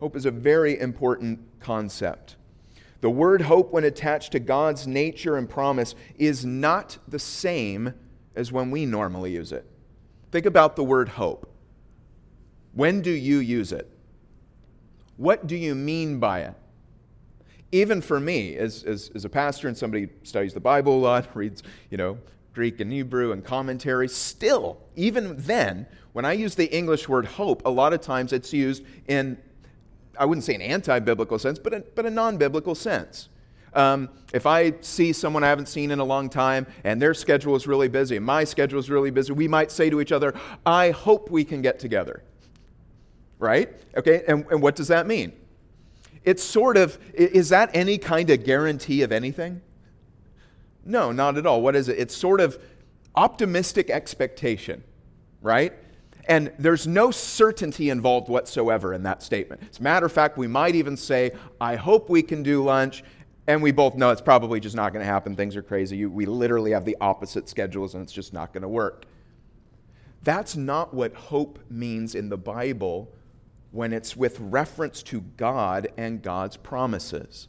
[0.00, 2.36] Hope is a very important concept.
[3.00, 7.92] The word hope, when attached to God's nature and promise, is not the same
[8.34, 9.66] as when we normally use it.
[10.32, 11.50] Think about the word hope.
[12.72, 13.90] When do you use it?
[15.16, 16.54] What do you mean by it?
[17.72, 21.28] Even for me, as, as, as a pastor and somebody studies the Bible a lot,
[21.36, 22.18] reads, you know,
[22.52, 27.66] Greek and Hebrew and commentary, still, even then, when I use the English word hope,
[27.66, 29.36] a lot of times it's used in,
[30.18, 33.28] I wouldn't say an anti biblical sense, but a, but a non biblical sense.
[33.74, 37.56] Um, if I see someone I haven't seen in a long time and their schedule
[37.56, 40.32] is really busy my schedule is really busy, we might say to each other,
[40.64, 42.22] I hope we can get together
[43.44, 43.70] right?
[43.96, 45.32] Okay, and, and what does that mean?
[46.24, 49.60] It's sort of, is that any kind of guarantee of anything?
[50.84, 51.60] No, not at all.
[51.60, 51.98] What is it?
[51.98, 52.58] It's sort of
[53.14, 54.82] optimistic expectation,
[55.42, 55.74] right?
[56.26, 59.62] And there's no certainty involved whatsoever in that statement.
[59.70, 63.04] As a matter of fact, we might even say, I hope we can do lunch.
[63.46, 65.36] And we both know it's probably just not going to happen.
[65.36, 65.98] Things are crazy.
[65.98, 69.04] You, we literally have the opposite schedules, and it's just not going to work.
[70.22, 73.12] That's not what hope means in the Bible
[73.70, 77.48] when it's with reference to God and God's promises.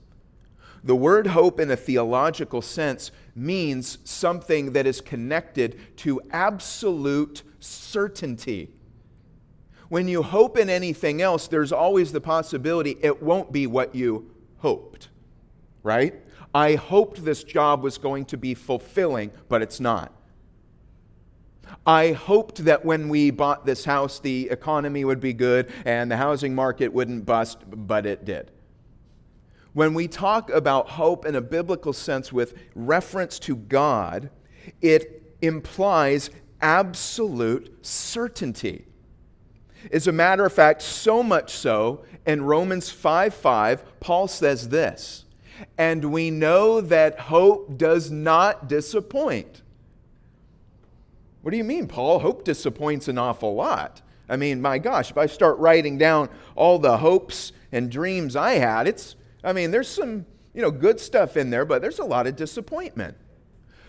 [0.84, 8.70] The word hope, in a theological sense, means something that is connected to absolute certainty.
[9.90, 14.32] When you hope in anything else, there's always the possibility it won't be what you
[14.58, 15.10] hoped,
[15.84, 16.16] right?
[16.54, 20.12] I hoped this job was going to be fulfilling, but it's not.
[21.86, 26.18] I hoped that when we bought this house, the economy would be good and the
[26.18, 28.52] housing market wouldn't bust, but it did.
[29.74, 34.30] When we talk about hope in a biblical sense with reference to God,
[34.82, 36.30] it implies
[36.66, 38.86] absolute certainty.
[39.92, 45.26] As a matter of fact, so much so, in Romans 5 5, Paul says this,
[45.78, 49.62] and we know that hope does not disappoint.
[51.44, 52.18] What do you mean, Paul?
[52.18, 54.02] Hope disappoints an awful lot.
[54.28, 58.54] I mean, my gosh, if I start writing down all the hopes and dreams I
[58.54, 60.26] had, it's, I mean, there's some,
[60.56, 63.16] you know, good stuff in there, but there's a lot of disappointment.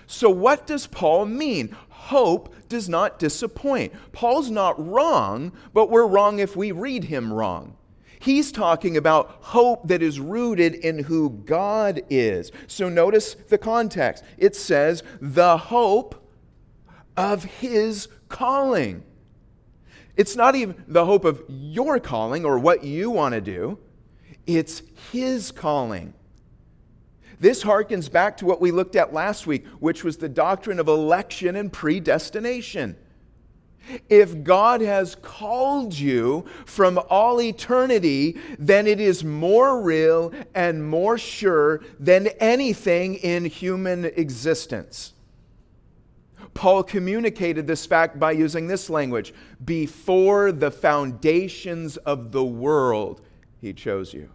[0.06, 1.76] So, what does Paul mean?
[1.88, 3.92] Hope does not disappoint.
[4.12, 7.76] Paul's not wrong, but we're wrong if we read him wrong.
[8.18, 12.52] He's talking about hope that is rooted in who God is.
[12.66, 14.24] So, notice the context.
[14.38, 16.30] It says, the hope
[17.16, 19.02] of his calling.
[20.16, 23.78] It's not even the hope of your calling or what you want to do,
[24.46, 24.82] it's
[25.12, 26.14] his calling.
[27.38, 30.88] This harkens back to what we looked at last week, which was the doctrine of
[30.88, 32.96] election and predestination.
[34.08, 41.18] If God has called you from all eternity, then it is more real and more
[41.18, 45.12] sure than anything in human existence.
[46.54, 49.34] Paul communicated this fact by using this language
[49.64, 53.20] Before the foundations of the world,
[53.60, 54.30] he chose you.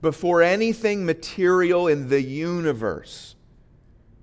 [0.00, 3.34] Before anything material in the universe,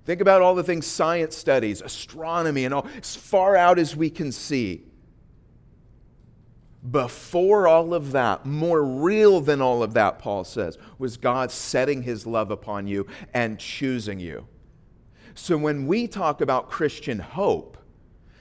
[0.06, 4.08] Think about all the things science studies, astronomy, and all, as far out as we
[4.08, 4.84] can see.
[6.88, 12.02] Before all of that, more real than all of that, Paul says, was God setting
[12.02, 14.46] his love upon you and choosing you.
[15.34, 17.76] So when we talk about Christian hope,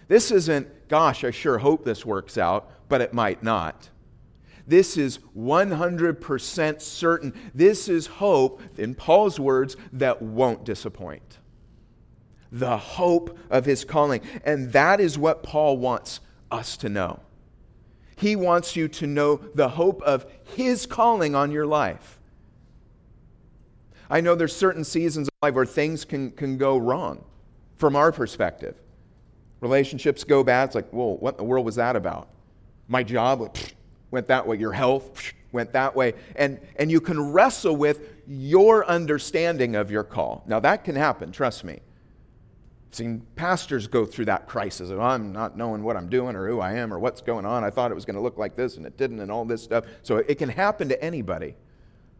[0.08, 3.90] this isn't, gosh, I sure hope this works out, but it might not.
[4.68, 7.34] This is 100% certain.
[7.54, 11.40] This is hope, in Paul's words, that won't disappoint
[12.52, 14.22] the hope of his calling.
[14.46, 17.20] And that is what Paul wants us to know.
[18.16, 22.18] He wants you to know the hope of his calling on your life.
[24.10, 27.26] I know there's certain seasons of life where things can, can go wrong
[27.76, 28.76] from our perspective.
[29.60, 30.70] Relationships go bad.
[30.70, 32.30] It's like, whoa, what in the world was that about?
[32.88, 33.58] My job
[34.16, 34.58] went that way.
[34.58, 36.14] Your health went that way.
[36.36, 40.44] And, and you can wrestle with your understanding of your call.
[40.48, 41.82] Now, that can happen, trust me
[42.96, 46.62] seen pastors go through that crisis of I'm not knowing what I'm doing or who
[46.62, 47.64] I am or what's going on.
[47.64, 49.62] I thought it was going to look like this and it didn't and all this
[49.62, 49.86] stuff.
[50.02, 51.56] So it can happen to anybody.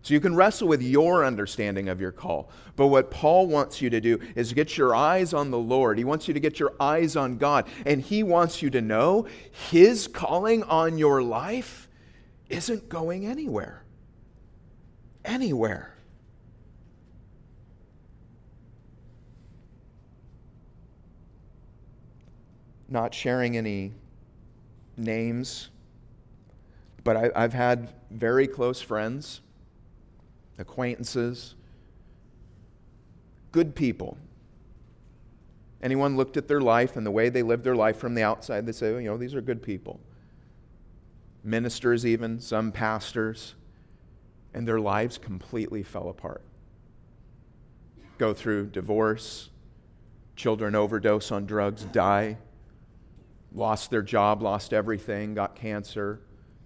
[0.02, 2.52] So you can wrestle with your understanding of your call.
[2.76, 5.98] But what Paul wants you to do is get your eyes on the Lord.
[5.98, 7.68] He wants you to get your eyes on God.
[7.88, 9.26] And he wants you to know
[9.72, 11.85] his calling on your life
[12.50, 13.84] isn't going anywhere.
[15.24, 15.96] Anywhere.
[22.88, 23.92] not sharing any
[24.98, 25.70] names,
[27.04, 29.42] but I, have had very close friends,
[30.58, 31.56] acquaintances,
[33.52, 34.18] good people.
[35.82, 38.66] Anyone looked at their life and the way they lived their life from the outside,
[38.66, 40.00] they say, well, you know, these are good people.
[41.46, 43.56] Ministers, even, some pastors,
[44.54, 46.42] and their lives completely fell apart.
[48.18, 49.50] Go through divorce,
[50.36, 52.38] children overdose on drugs, die
[53.56, 56.20] lost their job, lost everything, got cancer,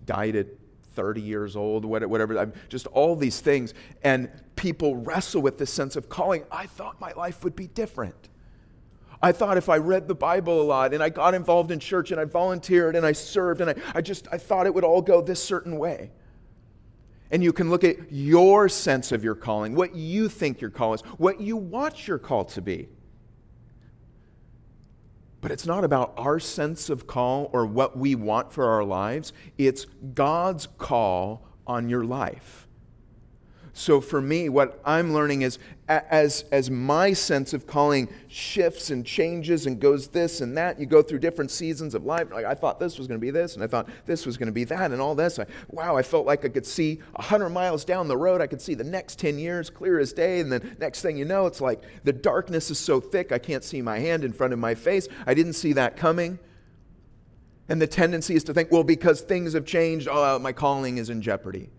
[0.06, 0.48] died at
[0.96, 3.74] 30 years old, whatever, just all these things.
[4.04, 6.44] And people wrestle with this sense of calling.
[6.52, 8.30] I thought my life would be different.
[9.22, 12.12] I thought if I read the Bible a lot and I got involved in church
[12.12, 15.02] and I volunteered and I served and I, I just I thought it would all
[15.02, 16.12] go this certain way.
[17.32, 20.94] And you can look at your sense of your calling, what you think your call
[20.94, 22.88] is, what you want your call to be.
[25.42, 29.32] But it's not about our sense of call or what we want for our lives.
[29.58, 32.68] It's God's call on your life.
[33.74, 39.06] So for me, what I'm learning is as, as my sense of calling shifts and
[39.06, 42.32] changes and goes this and that, you go through different seasons of life.
[42.32, 44.48] Like I thought this was going to be this, and I thought this was going
[44.48, 45.40] to be that, and all this.
[45.40, 48.42] I, wow, I felt like I could see 100 miles down the road.
[48.42, 50.40] I could see the next 10 years clear as day.
[50.40, 53.64] And then next thing you know, it's like the darkness is so thick, I can't
[53.64, 55.08] see my hand in front of my face.
[55.26, 56.40] I didn't see that coming.
[57.68, 61.12] And the tendency is to think, well, because things have changed, oh, my calling is
[61.12, 61.70] in jeopardy.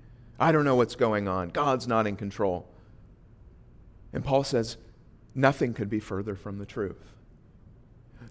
[0.40, 1.50] I don't know what's going on.
[1.50, 2.66] God's not in control.
[4.12, 4.78] And Paul says,
[5.34, 7.04] nothing could be further from the truth.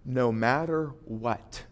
[0.03, 1.63] No matter what,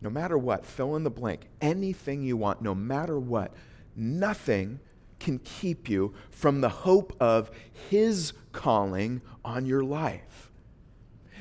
[0.00, 3.52] no matter what, fill in the blank, anything you want, no matter what,
[3.96, 4.78] nothing
[5.18, 7.50] can keep you from the hope of
[7.90, 10.50] His calling on your life.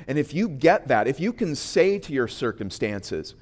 [0.08, 3.36] And if you get that, if you can say to your circumstances,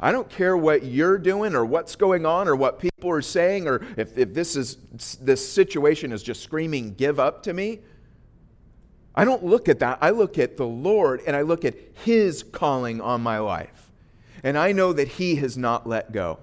[0.00, 3.68] I don't care what you're doing or what's going on or what people are saying
[3.68, 4.76] or if, if this, is,
[5.20, 7.80] this situation is just screaming, give up to me.
[9.14, 9.98] I don't look at that.
[10.00, 13.92] I look at the Lord and I look at His calling on my life.
[14.42, 16.40] And I know that He has not let go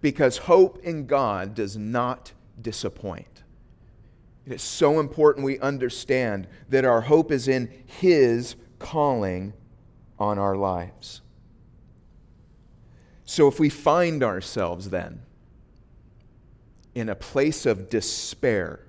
[0.00, 3.44] because hope in God does not disappoint.
[4.44, 9.52] It is so important we understand that our hope is in His calling
[10.18, 11.22] on our lives.
[13.32, 15.22] So if we find ourselves then
[16.94, 18.80] in a place of despair,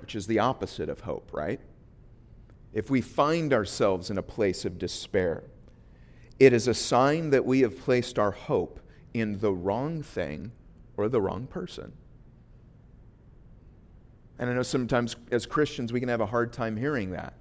[0.00, 1.60] which is the opposite of hope, right?
[2.72, 5.44] If we find ourselves in a place of despair,
[6.40, 8.80] it is a sign that we have placed our hope
[9.14, 10.50] in the wrong thing
[10.96, 11.92] or the wrong person.
[14.40, 17.34] And I know sometimes as Christians we can have a hard time hearing that.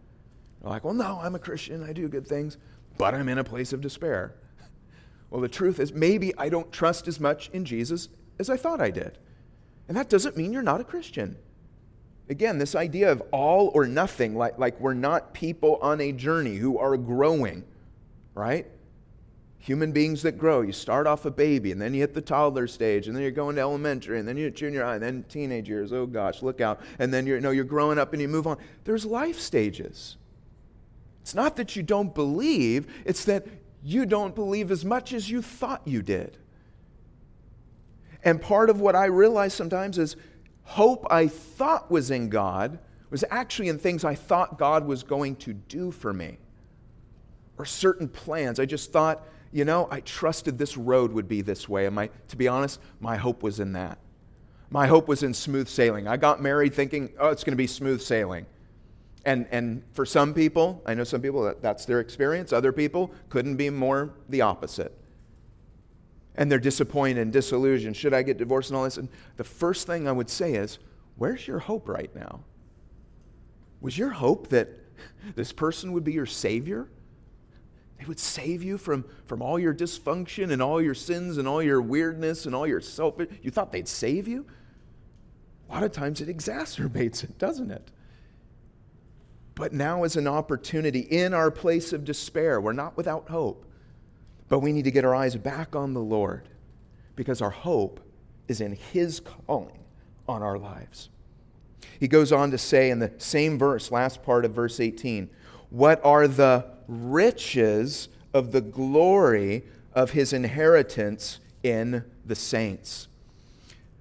[0.61, 2.59] We're like, well, no, I'm a Christian, I do good things.
[2.99, 4.35] but I'm in a place of despair.
[5.29, 8.09] Well, the truth is, maybe I don't trust as much in Jesus
[8.39, 9.17] as I thought I did.
[9.87, 11.37] And that doesn't mean you're not a Christian.
[12.29, 16.57] Again, this idea of all or nothing, like, like we're not people on a journey
[16.57, 17.63] who are growing,
[18.35, 18.67] right?
[19.59, 20.61] Human beings that grow.
[20.61, 23.31] You start off a baby, and then you hit the toddler stage, and then you're
[23.31, 25.91] going to elementary, and then you're junior high, and then teenage years.
[25.93, 26.81] Oh gosh, look out.
[26.99, 28.57] And then you're, you know, you're growing up and you move on.
[28.83, 30.17] There's life stages.
[31.21, 35.41] It's not that you don't believe, it's that you don't believe as much as you
[35.41, 36.37] thought you did.
[38.23, 40.15] And part of what I realize sometimes is
[40.63, 45.37] hope I thought was in God was actually in things I thought God was going
[45.37, 46.39] to do for me
[47.57, 48.59] or certain plans.
[48.59, 51.85] I just thought, you know, I trusted this road would be this way.
[51.85, 53.97] And my, to be honest, my hope was in that.
[54.69, 56.07] My hope was in smooth sailing.
[56.07, 58.45] I got married thinking, oh, it's going to be smooth sailing.
[59.25, 62.53] And, and for some people, I know some people that that's their experience.
[62.53, 64.97] Other people couldn't be more the opposite
[66.37, 67.97] and they're disappointed and disillusioned.
[67.97, 68.97] Should I get divorced and all this?
[68.97, 70.77] And the first thing I would say is,
[71.15, 72.41] where's your hope right now?
[73.81, 74.69] Was your hope that
[75.35, 76.87] this person would be your savior?
[77.97, 81.63] They would save you from, from all your dysfunction and all your sins and all
[81.63, 83.29] your weirdness and all your selfish.
[83.41, 84.45] You thought they'd save you?
[85.69, 87.89] A lot of times it exacerbates it, doesn't it?
[89.57, 92.61] But now is an opportunity in our place of despair.
[92.61, 93.65] We're not without hope.
[94.49, 96.47] But we need to get our eyes back on the Lord
[97.15, 97.99] because our hope
[98.47, 99.79] is in His calling
[100.27, 101.09] on our lives.
[101.99, 105.27] He goes on to say in the same verse, last part of verse 18,
[105.71, 113.07] what are the riches of the glory of His inheritance in the saints?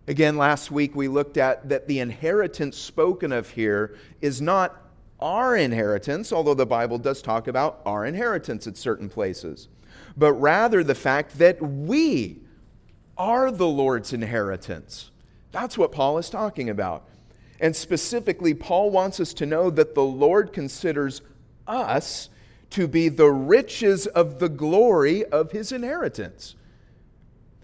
[0.06, 4.85] Again, last week we looked at that the inheritance spoken of here is not
[5.20, 9.68] our inheritance, although the Bible does talk about our inheritance at certain places
[10.16, 12.38] but rather the fact that we
[13.18, 15.10] are the Lord's inheritance.
[15.52, 17.08] That's what Paul is talking about.
[17.60, 21.22] And specifically, Paul wants us to know that the Lord considers
[21.66, 22.28] us
[22.70, 26.54] to be the riches of the glory of his inheritance.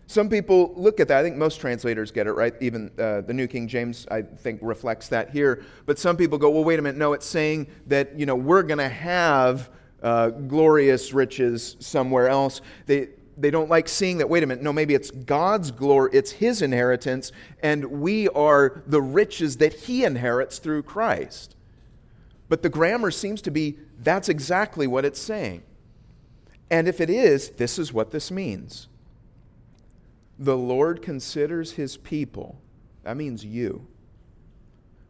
[0.07, 1.19] Some people look at that.
[1.19, 2.55] I think most translators get it right.
[2.61, 5.65] Even uh, the New King James, I think, reflects that here.
[5.87, 6.99] But some people go, well, wait a minute.
[6.99, 9.71] No, it's saying that, you know, we're going to have
[10.03, 12.61] uh, glorious riches somewhere else.
[12.87, 16.33] They, they don't like seeing that, wait a minute, no, maybe it's God's glory, it's
[16.33, 17.33] His inheritance,
[17.63, 21.57] and we are the riches that He inherits through Christ.
[22.49, 25.63] But the grammar seems to be that's exactly what it's saying.
[26.71, 28.89] And if it is, this is what this means
[30.45, 32.61] the Lord considers His people,
[33.05, 33.87] that means you.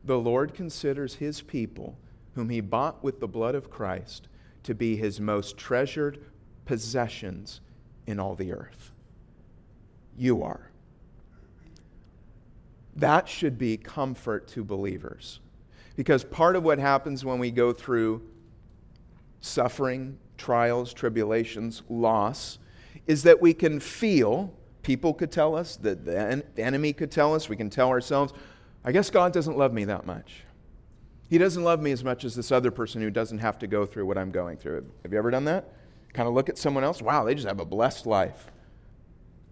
[0.04, 1.96] The Lord considers His people,
[2.34, 4.28] whom He bought with the blood of Christ
[4.64, 6.24] to be his most treasured
[6.64, 7.60] possessions
[8.06, 8.92] in all the earth.
[10.16, 10.70] You are.
[12.96, 15.40] That should be comfort to believers.
[15.96, 18.22] Because part of what happens when we go through
[19.40, 22.58] suffering, trials, tribulations, loss,
[23.06, 24.52] is that we can feel,
[24.82, 28.32] people could tell us, that the enemy could tell us, we can tell ourselves,
[28.84, 30.42] I guess God doesn't love me that much.
[31.30, 33.86] He doesn't love me as much as this other person who doesn't have to go
[33.86, 34.84] through what I'm going through.
[35.02, 35.72] Have you ever done that?
[36.12, 38.50] Kind of look at someone else, wow, they just have a blessed life.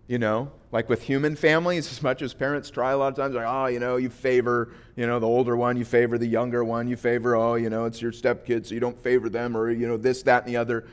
[0.09, 3.37] You know, like with human families, as much as parents try a lot of times,
[3.37, 6.65] like, oh, you know, you favor, you know, the older one, you favor the younger
[6.65, 9.71] one, you favor, oh, you know, it's your stepkids, so you don't favor them, or,
[9.71, 10.89] you know, this, that, and the other.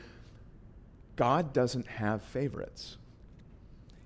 [1.16, 2.96] God doesn't have favorites.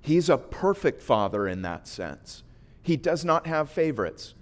[0.02, 2.42] He's a perfect father in that sense.
[2.82, 4.34] He does not have favorites.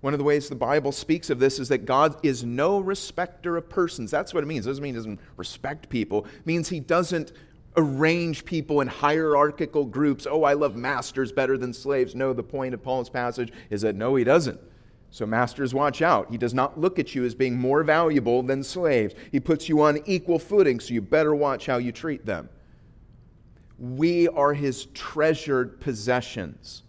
[0.00, 3.56] One of the ways the Bible speaks of this is that God is no respecter
[3.56, 4.10] of persons.
[4.10, 4.66] That's what it means.
[4.66, 6.26] It doesn't mean he doesn't respect people.
[6.26, 7.32] It means he doesn't
[7.76, 10.26] arrange people in hierarchical groups.
[10.28, 12.14] Oh, I love masters better than slaves.
[12.14, 14.60] No, the point of Paul's passage is that no, he doesn't.
[15.10, 16.30] So, masters, watch out.
[16.30, 19.14] He does not look at you as being more valuable than slaves.
[19.30, 22.48] He puts you on equal footing, so you better watch how you treat them.
[23.78, 26.82] We are his treasured possessions.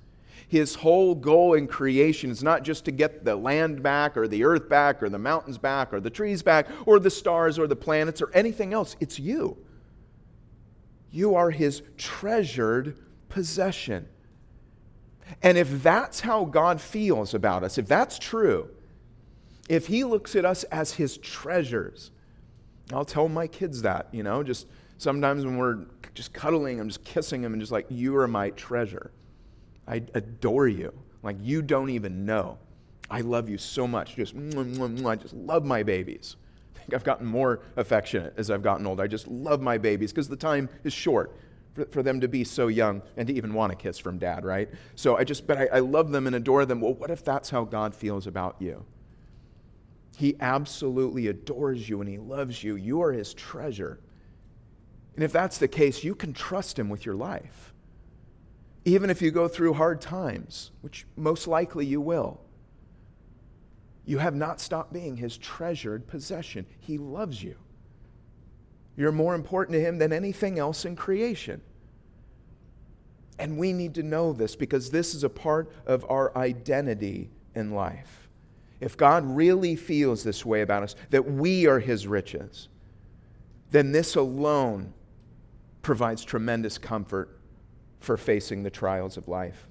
[0.47, 4.45] His whole goal in creation is not just to get the land back or the
[4.45, 7.75] earth back or the mountains back or the trees back or the stars or the
[7.75, 8.95] planets or anything else.
[9.01, 9.57] It's you.
[11.11, 14.07] You are His treasured possession.
[15.43, 18.69] And if that's how God feels about us, if that's true,
[19.67, 22.11] if He looks at us as His treasures,
[22.93, 24.65] I'll tell my kids that, you know, just
[24.97, 28.49] sometimes when we're just cuddling, I'm just kissing them and just like, you are my
[28.51, 29.11] treasure.
[29.87, 30.93] I adore you.
[31.23, 32.57] Like you don't even know.
[33.09, 34.15] I love you so much.
[34.15, 36.35] Just, I just love my babies.
[36.75, 39.03] I think I've gotten more affectionate as I've gotten older.
[39.03, 41.35] I just love my babies because the time is short
[41.73, 44.43] for, for, them to be so young and to even want a kiss from dad,
[44.43, 44.69] right?
[44.95, 46.81] So I just, but I, I love them and adore them.
[46.81, 48.83] Well, what if that's how God feels about you?
[50.17, 52.75] He absolutely adores you and he loves you.
[52.75, 53.99] You are his treasure.
[55.18, 57.74] And if that's the case, you can trust him with your life.
[58.86, 62.39] Even if you go through hard times, which most likely you will
[64.07, 66.65] you have not stopped being his treasured possession.
[66.80, 67.55] He loves you.
[68.95, 71.61] You're more important to him than anything else in creation.
[73.38, 77.74] And we need to know this because this is a part of our identity in
[77.74, 78.30] life.
[78.80, 82.70] If God really feels this way about us, that we are his riches,
[83.72, 84.93] then this alone
[85.88, 87.39] provides tremendous comfort
[88.01, 89.69] for facing the trials of life.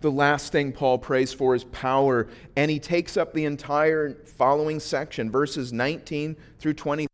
[0.00, 4.78] The last thing Paul prays for is power, and he takes up the entire following
[4.78, 7.08] section, verses 19 through 20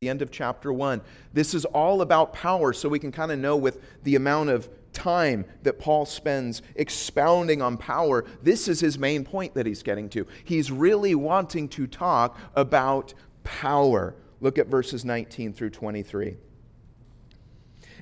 [0.00, 1.02] the end of chapter 1.
[1.34, 4.70] This is all about power, so we can kind of know with the amount of
[4.94, 10.08] time that Paul spends expounding on power, this is his main point that he's getting
[10.10, 10.26] to.
[10.44, 13.12] He's really wanting to talk about
[13.44, 14.14] power.
[14.40, 16.38] Look at verses 19 through 23.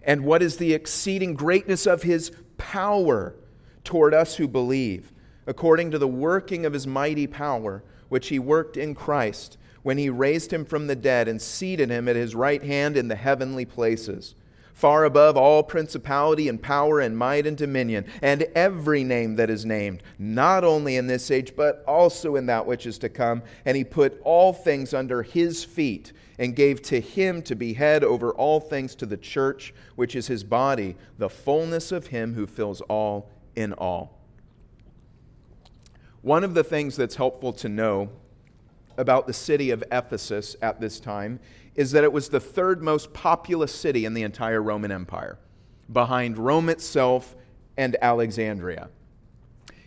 [0.07, 3.35] And what is the exceeding greatness of his power?
[3.87, 5.13] toward us who believe,
[5.47, 10.11] according to the working of his mighty power, which he worked in Christ when he
[10.11, 13.65] raised him from the dead and seated him at his right hand in the heavenly
[13.65, 14.35] places,
[14.75, 19.65] far above all principality and power and might and dominion, and every name that is
[19.65, 23.43] named, not only in this age, but also in that which is to come.
[23.65, 28.05] And he put all things under his feet and gave to him to be head
[28.05, 32.47] over all things to the church, which is his body, the fullness of him who
[32.47, 34.19] fills all in all.
[36.23, 38.11] One of the things that's helpful to know
[38.99, 41.39] about the city of Ephesus at this time
[41.75, 45.39] is that it was the third most populous city in the entire Roman Empire,
[45.93, 47.37] behind Rome itself
[47.77, 48.89] and Alexandria.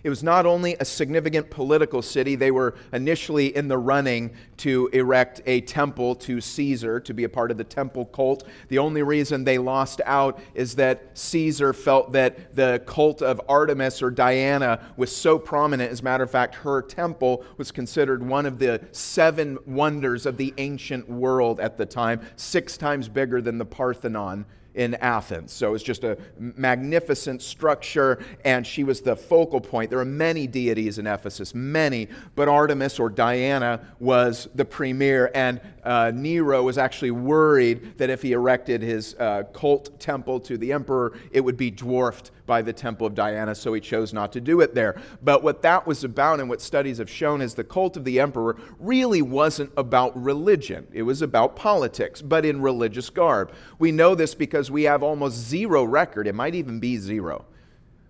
[0.04, 4.88] It was not only a significant political city, they were initially in the running to
[4.94, 8.48] erect a temple to Caesar, to be a part of the temple cult.
[8.70, 14.02] The only reason they lost out is that Caesar felt that the cult of Artemis
[14.02, 15.92] or Diana was so prominent.
[15.92, 20.38] As a matter of fact, her temple was considered one of the seven wonders of
[20.38, 24.46] the ancient world at the time, six times bigger than the Parthenon
[24.80, 25.52] in Athens.
[25.52, 29.90] So it was just a magnificent structure, and she was the focal point.
[29.90, 35.60] There are many deities in Ephesus, many, but Artemis or Diana was the premier, and
[35.84, 40.72] uh, Nero was actually worried that if he erected his uh, cult temple to the
[40.72, 44.42] emperor, it would be dwarfed by the temple of Diana, so he chose not to
[44.42, 45.00] do it there.
[45.22, 48.20] But what that was about, and what studies have shown, is the cult of the
[48.20, 50.88] emperor really wasn't about religion.
[50.92, 53.54] It was about politics, but in religious garb.
[53.78, 57.46] We know this because we have almost zero record, it might even be zero.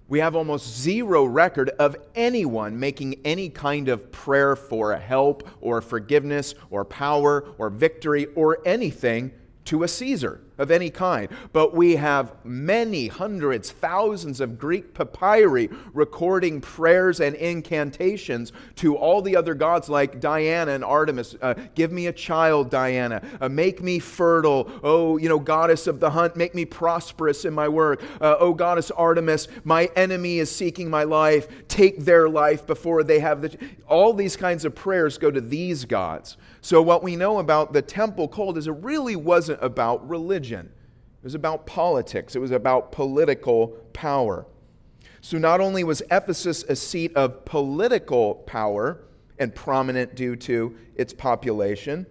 [0.08, 5.82] We have almost zero record of anyone making any kind of prayer for help or
[5.82, 9.32] forgiveness or power or victory or anything
[9.66, 11.30] to a Caesar of any kind.
[11.52, 19.22] But we have many hundreds, thousands of Greek papyri recording prayers and incantations to all
[19.22, 21.36] the other gods like Diana and Artemis.
[21.42, 23.22] Uh, give me a child, Diana.
[23.42, 24.70] Uh, make me fertile.
[24.84, 28.04] Oh, you know, goddess of the hunt, make me prosperous in my work.
[28.22, 31.48] Uh, oh, goddess Artemis, my enemy is seeking my life.
[31.68, 33.58] Take their life before they have the.
[33.88, 36.38] All these kinds of prayers go to these gods.
[36.62, 41.24] So, what we know about the temple cult is it really wasn't about religion, it
[41.24, 44.46] was about politics, it was about political power.
[45.22, 49.02] So, not only was Ephesus a seat of political power
[49.38, 52.06] and prominent due to its population,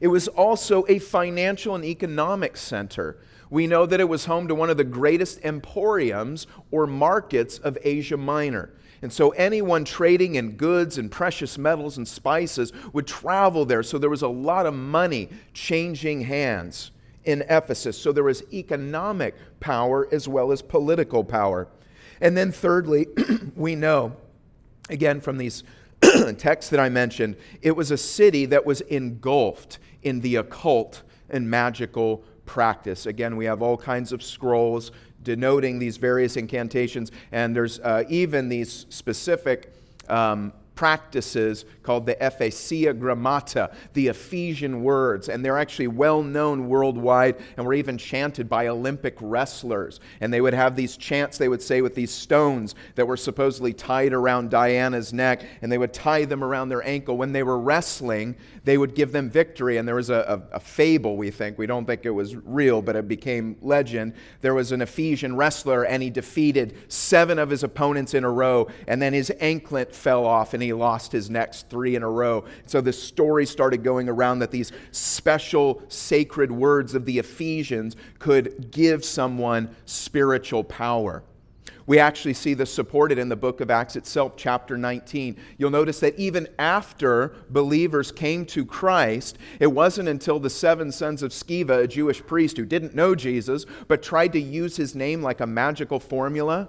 [0.00, 3.18] it was also a financial and economic center.
[3.50, 7.78] We know that it was home to one of the greatest emporiums or markets of
[7.82, 8.74] Asia Minor.
[9.02, 13.82] And so anyone trading in goods and precious metals and spices would travel there.
[13.82, 16.92] So there was a lot of money changing hands
[17.24, 18.00] in Ephesus.
[18.00, 21.68] So there was economic power as well as political power.
[22.20, 23.08] And then, thirdly,
[23.56, 24.16] we know,
[24.88, 25.64] again, from these
[26.38, 31.50] texts that I mentioned, it was a city that was engulfed in the occult and
[31.50, 33.06] magical practice.
[33.06, 34.92] Again, we have all kinds of scrolls
[35.22, 39.72] denoting these various incantations, and there's uh, even these specific
[40.08, 45.28] um, practices called the Ephesia Grammata, the Ephesian words.
[45.28, 50.00] And they're actually well known worldwide and were even chanted by Olympic wrestlers.
[50.20, 53.72] And they would have these chants, they would say, with these stones that were supposedly
[53.72, 57.16] tied around Diana's neck, and they would tie them around their ankle.
[57.16, 58.34] When they were wrestling,
[58.64, 59.76] they would give them victory.
[59.76, 61.58] And there was a, a, a fable, we think.
[61.58, 64.14] We don't think it was real, but it became legend.
[64.40, 68.68] There was an Ephesian wrestler, and he defeated seven of his opponents in a row,
[68.86, 72.44] and then his anklet fell off, and he lost his next three in a row.
[72.66, 78.70] So the story started going around that these special sacred words of the Ephesians could
[78.70, 81.22] give someone spiritual power.
[81.86, 85.36] We actually see this supported in the book of Acts itself, chapter 19.
[85.58, 91.22] You'll notice that even after believers came to Christ, it wasn't until the seven sons
[91.22, 95.22] of Sceva, a Jewish priest who didn't know Jesus, but tried to use his name
[95.22, 96.68] like a magical formula.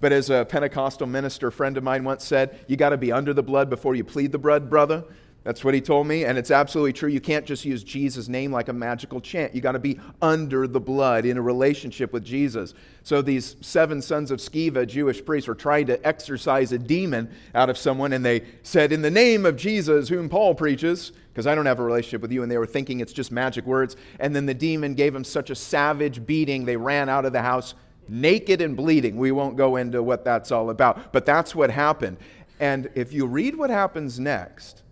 [0.00, 3.34] But as a Pentecostal minister friend of mine once said, you got to be under
[3.34, 5.04] the blood before you plead the blood, brother.
[5.44, 7.08] That's what he told me, and it's absolutely true.
[7.08, 9.54] You can't just use Jesus' name like a magical chant.
[9.54, 12.74] You got to be under the blood in a relationship with Jesus.
[13.02, 17.70] So these seven sons of Sceva, Jewish priests, were trying to exorcise a demon out
[17.70, 21.54] of someone, and they said, In the name of Jesus, whom Paul preaches, because I
[21.54, 23.96] don't have a relationship with you, and they were thinking it's just magic words.
[24.18, 27.42] And then the demon gave them such a savage beating, they ran out of the
[27.42, 27.74] house
[28.08, 29.16] naked and bleeding.
[29.16, 32.16] We won't go into what that's all about, but that's what happened.
[32.60, 34.82] And if you read what happens next,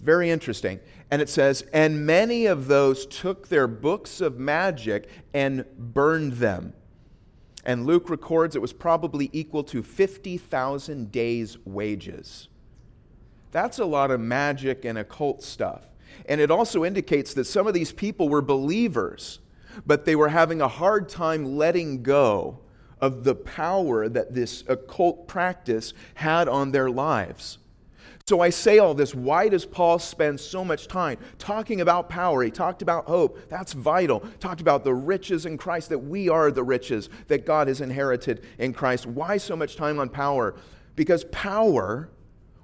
[0.00, 0.80] very interesting.
[1.10, 6.74] And it says, And many of those took their books of magic and burned them.
[7.64, 12.48] And Luke records it was probably equal to 50,000 days' wages.
[13.52, 15.86] That's a lot of magic and occult stuff.
[16.26, 19.40] And it also indicates that some of these people were believers,
[19.86, 22.60] but they were having a hard time letting go
[23.00, 27.58] of the power that this occult practice had on their lives.
[28.26, 29.14] So I say all this.
[29.14, 32.42] Why does Paul spend so much time talking about power?
[32.42, 33.50] He talked about hope.
[33.50, 34.20] That's vital.
[34.40, 38.46] Talked about the riches in Christ, that we are the riches that God has inherited
[38.58, 39.04] in Christ.
[39.04, 40.54] Why so much time on power?
[40.96, 42.08] Because power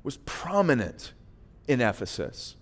[0.03, 1.13] was prominent
[1.69, 2.57] in Ephesus.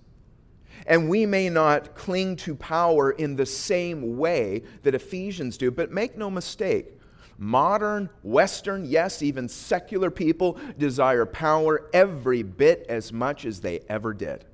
[0.84, 5.92] And we may not cling to power in the same way that Ephesians do, but
[5.92, 6.97] make no mistake,
[7.38, 14.12] Modern, Western, yes, even secular people desire power every bit as much as they ever
[14.12, 14.44] did.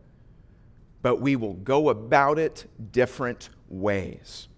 [1.01, 4.49] But we will go about it different ways.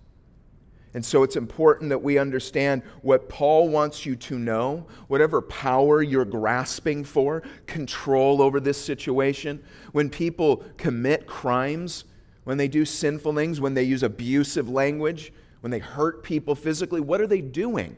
[0.92, 6.02] And so it's important that we understand what Paul wants you to know, whatever power
[6.02, 9.62] you're grasping for, control over this situation.
[9.92, 12.04] When people commit crimes,
[12.44, 17.00] when they do sinful things, when they use abusive language, when they hurt people physically,
[17.00, 17.96] what are they doing?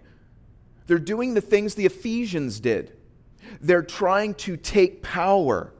[0.88, 2.92] They're doing the things the Ephesians did.
[3.60, 5.72] They're trying to take power,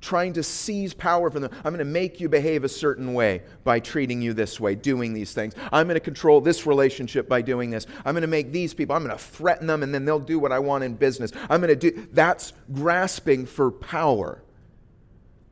[0.00, 1.50] trying to seize power from them.
[1.58, 5.12] I'm going to make you behave a certain way by treating you this way, doing
[5.12, 5.54] these things.
[5.70, 7.86] I'm going to control this relationship by doing this.
[8.04, 10.38] I'm going to make these people, I'm going to threaten them, and then they'll do
[10.38, 11.30] what I want in business.
[11.50, 14.42] I'm going to do that's grasping for power.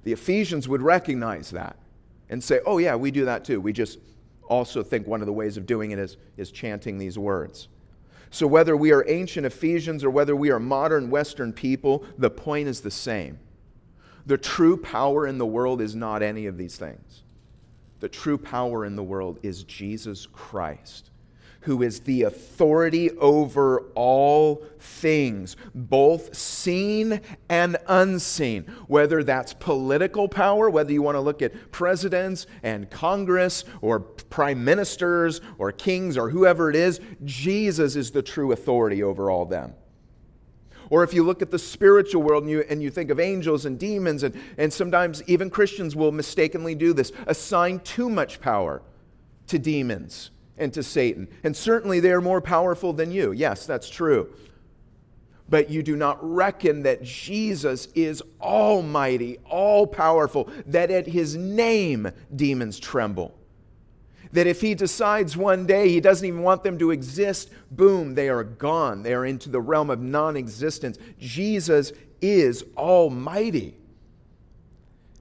[0.05, 1.77] The Ephesians would recognize that
[2.31, 3.61] and say, oh, yeah, we do that too.
[3.61, 3.99] We just
[4.49, 7.69] also think one of the ways of doing it is, is chanting these words.
[8.33, 12.67] So, whether we are ancient Ephesians or whether we are modern Western people, the point
[12.67, 13.39] is the same.
[14.27, 17.23] The true power in the world is not any of these things.
[18.01, 21.12] The true power in the world is Jesus Christ
[21.63, 28.65] who is the authority over all things, both seen and unseen.
[28.89, 34.65] Whether that's political power, whether you want to look at presidents and Congress or prime
[34.65, 39.75] ministers or kings or whoever it is, Jesus is the true authority over all them.
[40.91, 43.65] Or if you look at the spiritual world and you, and you think of angels
[43.65, 48.83] and demons, and, and sometimes even Christians will mistakenly do this, assign too much power
[49.47, 51.29] to demons and to Satan.
[51.43, 53.33] And certainly they are more powerful than you.
[53.33, 54.33] Yes, that's true.
[55.49, 62.11] But you do not reckon that Jesus is almighty, all powerful, that at his name
[62.35, 63.37] demons tremble.
[64.33, 68.31] That if he decides one day he doesn't even want them to exist, boom, they
[68.31, 69.03] are gone.
[69.03, 70.97] They are into the realm of non existence.
[71.19, 71.93] Jesus
[72.23, 73.77] is almighty.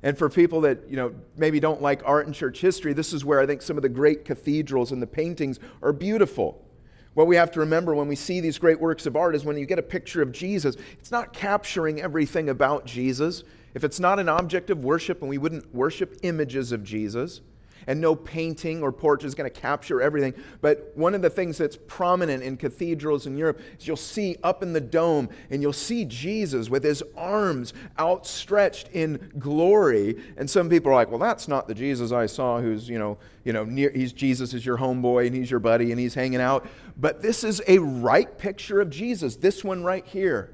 [0.04, 3.24] And for people that, you know, maybe don't like art and church history, this is
[3.24, 6.66] where I think some of the great cathedrals and the paintings are beautiful.
[7.14, 9.58] What we have to remember when we see these great works of art is when
[9.58, 13.44] you get a picture of Jesus, it's not capturing everything about Jesus.
[13.74, 17.42] If it's not an object of worship, and we wouldn't worship images of Jesus,
[17.88, 20.34] And no painting or portrait is going to capture everything.
[20.62, 24.64] But one of the things that's prominent in cathedrals in Europe is you'll see up
[24.64, 30.22] in the dome and you'll see Jesus with his arms outstretched in glory.
[30.38, 33.18] And some people are like, well, that's not the Jesus I saw who's, you know,
[33.44, 36.42] you know, near, he's Jesus is your homeboy and he's your buddy and he's hanging
[36.42, 36.68] out.
[36.98, 40.54] But this is a right picture of Jesus, this one right here.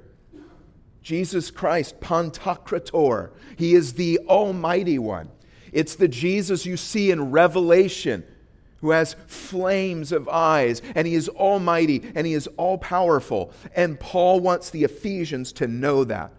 [1.01, 3.31] Jesus Christ, Pantocrator.
[3.55, 5.29] He is the Almighty One.
[5.71, 8.23] It's the Jesus you see in Revelation
[8.81, 13.51] who has flames of eyes, and he is almighty and he is all powerful.
[13.75, 16.31] And Paul wants the Ephesians to know that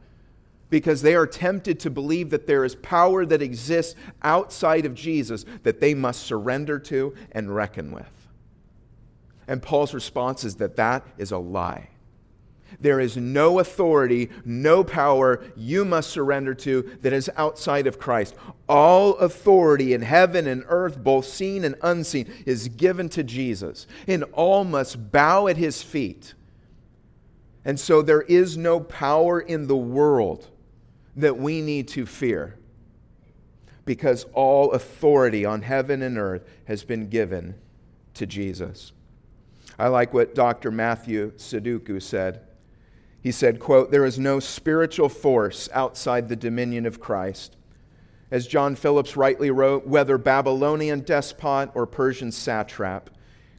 [0.71, 5.45] because they are tempted to believe that there is power that exists outside of Jesus
[5.63, 8.29] that they must surrender to and reckon with.
[9.47, 11.89] And Paul's response is that that is a lie.
[12.81, 18.35] There is no authority, no power you must surrender to that is outside of Christ.
[18.69, 24.25] All authority in heaven and earth, both seen and unseen, is given to Jesus, and
[24.33, 26.35] all must bow at his feet.
[27.65, 30.49] And so there is no power in the world
[31.17, 32.57] that we need to fear
[33.85, 37.55] because all authority on heaven and earth has been given
[38.15, 38.93] to Jesus.
[39.79, 40.71] I like what Dr.
[40.71, 42.41] Matthew Saduku said.
[43.29, 47.59] He said, quote, There is no spiritual force outside the dominion of Christ.
[48.31, 53.11] As John Phillips rightly wrote, whether Babylonian despot or Persian satrap,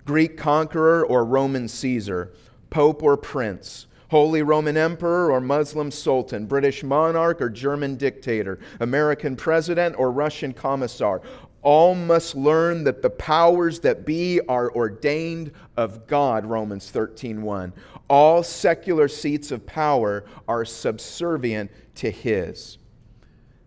[0.05, 2.33] Greek conqueror or Roman Caesar,
[2.71, 9.35] Pope or prince, Holy Roman Emperor or Muslim Sultan, British monarch or German dictator, American
[9.35, 11.21] president or Russian commissar,
[11.61, 17.73] all must learn that the powers that be are ordained of God, Romans 13:1.
[18.09, 22.77] All secular seats of power are subservient to his.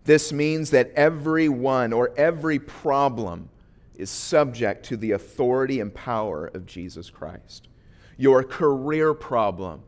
[0.05, 3.49] This means that every one or every problem
[3.95, 7.67] is subject to the authority and power of Jesus Christ.
[8.17, 9.83] Your career problem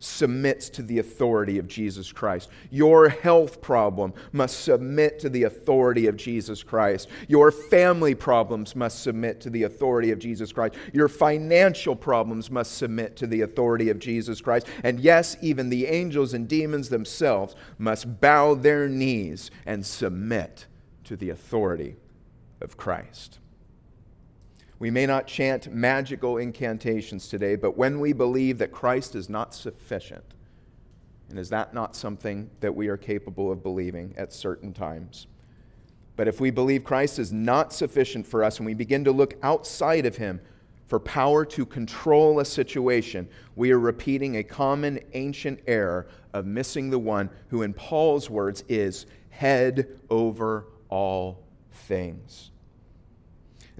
[0.00, 2.48] submits to the authority of Jesus Christ.
[2.70, 7.08] Your health problem must submit to the authority of Jesus Christ.
[7.28, 10.74] Your family problems must submit to the authority of Jesus Christ.
[10.92, 14.66] Your financial problems must submit to the authority of Jesus Christ.
[14.82, 20.66] And yes, even the angels and demons themselves must bow their knees and submit
[21.04, 21.96] to the authority
[22.62, 23.39] of Christ.
[24.80, 29.54] We may not chant magical incantations today, but when we believe that Christ is not
[29.54, 30.24] sufficient,
[31.28, 35.26] and is that not something that we are capable of believing at certain times?
[36.16, 39.34] But if we believe Christ is not sufficient for us and we begin to look
[39.42, 40.40] outside of him
[40.86, 46.88] for power to control a situation, we are repeating a common ancient error of missing
[46.88, 52.50] the one who, in Paul's words, is head over all things.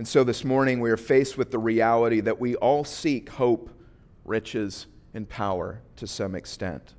[0.00, 3.68] And so this morning we are faced with the reality that we all seek hope,
[4.24, 6.94] riches, and power to some extent.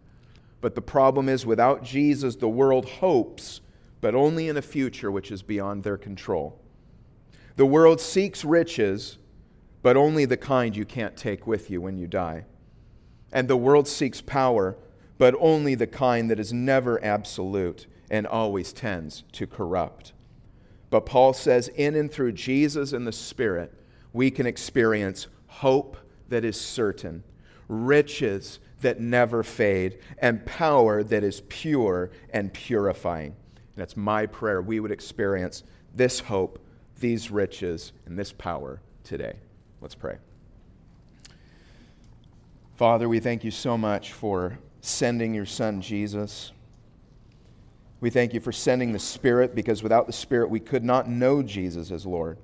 [0.61, 3.61] But the problem is, without Jesus, the world hopes,
[4.01, 6.61] but only in a future which is beyond their control.
[7.55, 9.17] The world seeks riches,
[9.81, 12.45] but only the kind you can't take with you when you die.
[13.33, 14.77] And the world seeks power,
[15.17, 20.13] but only the kind that is never absolute and always tends to corrupt.
[20.91, 23.73] But Paul says, in and through Jesus and the Spirit,
[24.13, 25.97] we can experience hope
[26.29, 27.23] that is certain,
[27.67, 33.27] riches that never fade, and power that is pure and purifying.
[33.55, 34.61] And that's my prayer.
[34.61, 35.63] We would experience
[35.95, 36.59] this hope,
[36.99, 39.35] these riches, and this power today.
[39.79, 40.17] Let's pray.
[42.75, 46.51] Father, we thank you so much for sending your Son, Jesus.
[48.01, 51.43] We thank you for sending the Spirit because without the Spirit, we could not know
[51.43, 52.39] Jesus as Lord.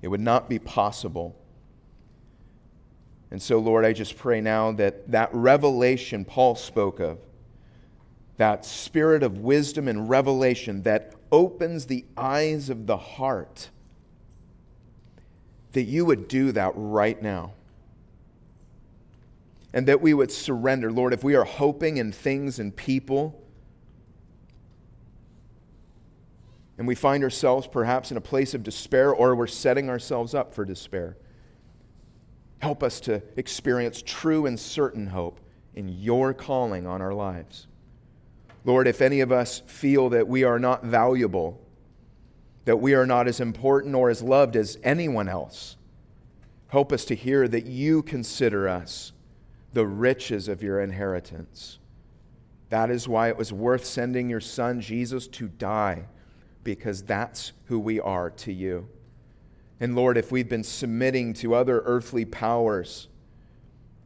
[0.00, 1.36] It would not be possible.
[3.32, 7.18] And so, Lord, I just pray now that that revelation Paul spoke of,
[8.36, 13.70] that spirit of wisdom and revelation that opens the eyes of the heart,
[15.72, 17.52] that you would do that right now.
[19.72, 20.92] And that we would surrender.
[20.92, 23.41] Lord, if we are hoping in things and people,
[26.82, 30.52] and we find ourselves perhaps in a place of despair or we're setting ourselves up
[30.52, 31.16] for despair.
[32.58, 35.38] Help us to experience true and certain hope
[35.76, 37.68] in your calling on our lives.
[38.64, 41.64] Lord, if any of us feel that we are not valuable,
[42.64, 45.76] that we are not as important or as loved as anyone else,
[46.66, 49.12] help us to hear that you consider us
[49.72, 51.78] the riches of your inheritance.
[52.70, 56.06] That is why it was worth sending your son Jesus to die
[56.64, 58.88] because that's who we are to you.
[59.80, 63.08] And Lord, if we've been submitting to other earthly powers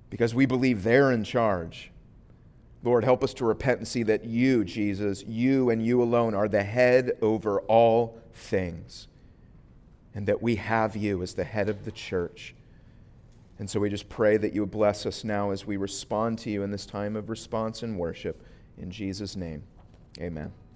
[0.09, 1.91] because we believe they're in charge,
[2.83, 6.49] Lord, help us to repent and see that you, Jesus, you and you alone are
[6.49, 9.09] the head over all things,
[10.15, 12.55] and that we have you as the head of the church.
[13.59, 16.51] And so we just pray that you would bless us now as we respond to
[16.51, 18.43] you in this time of response and worship.
[18.79, 19.63] In Jesus' name,
[20.21, 20.53] amen.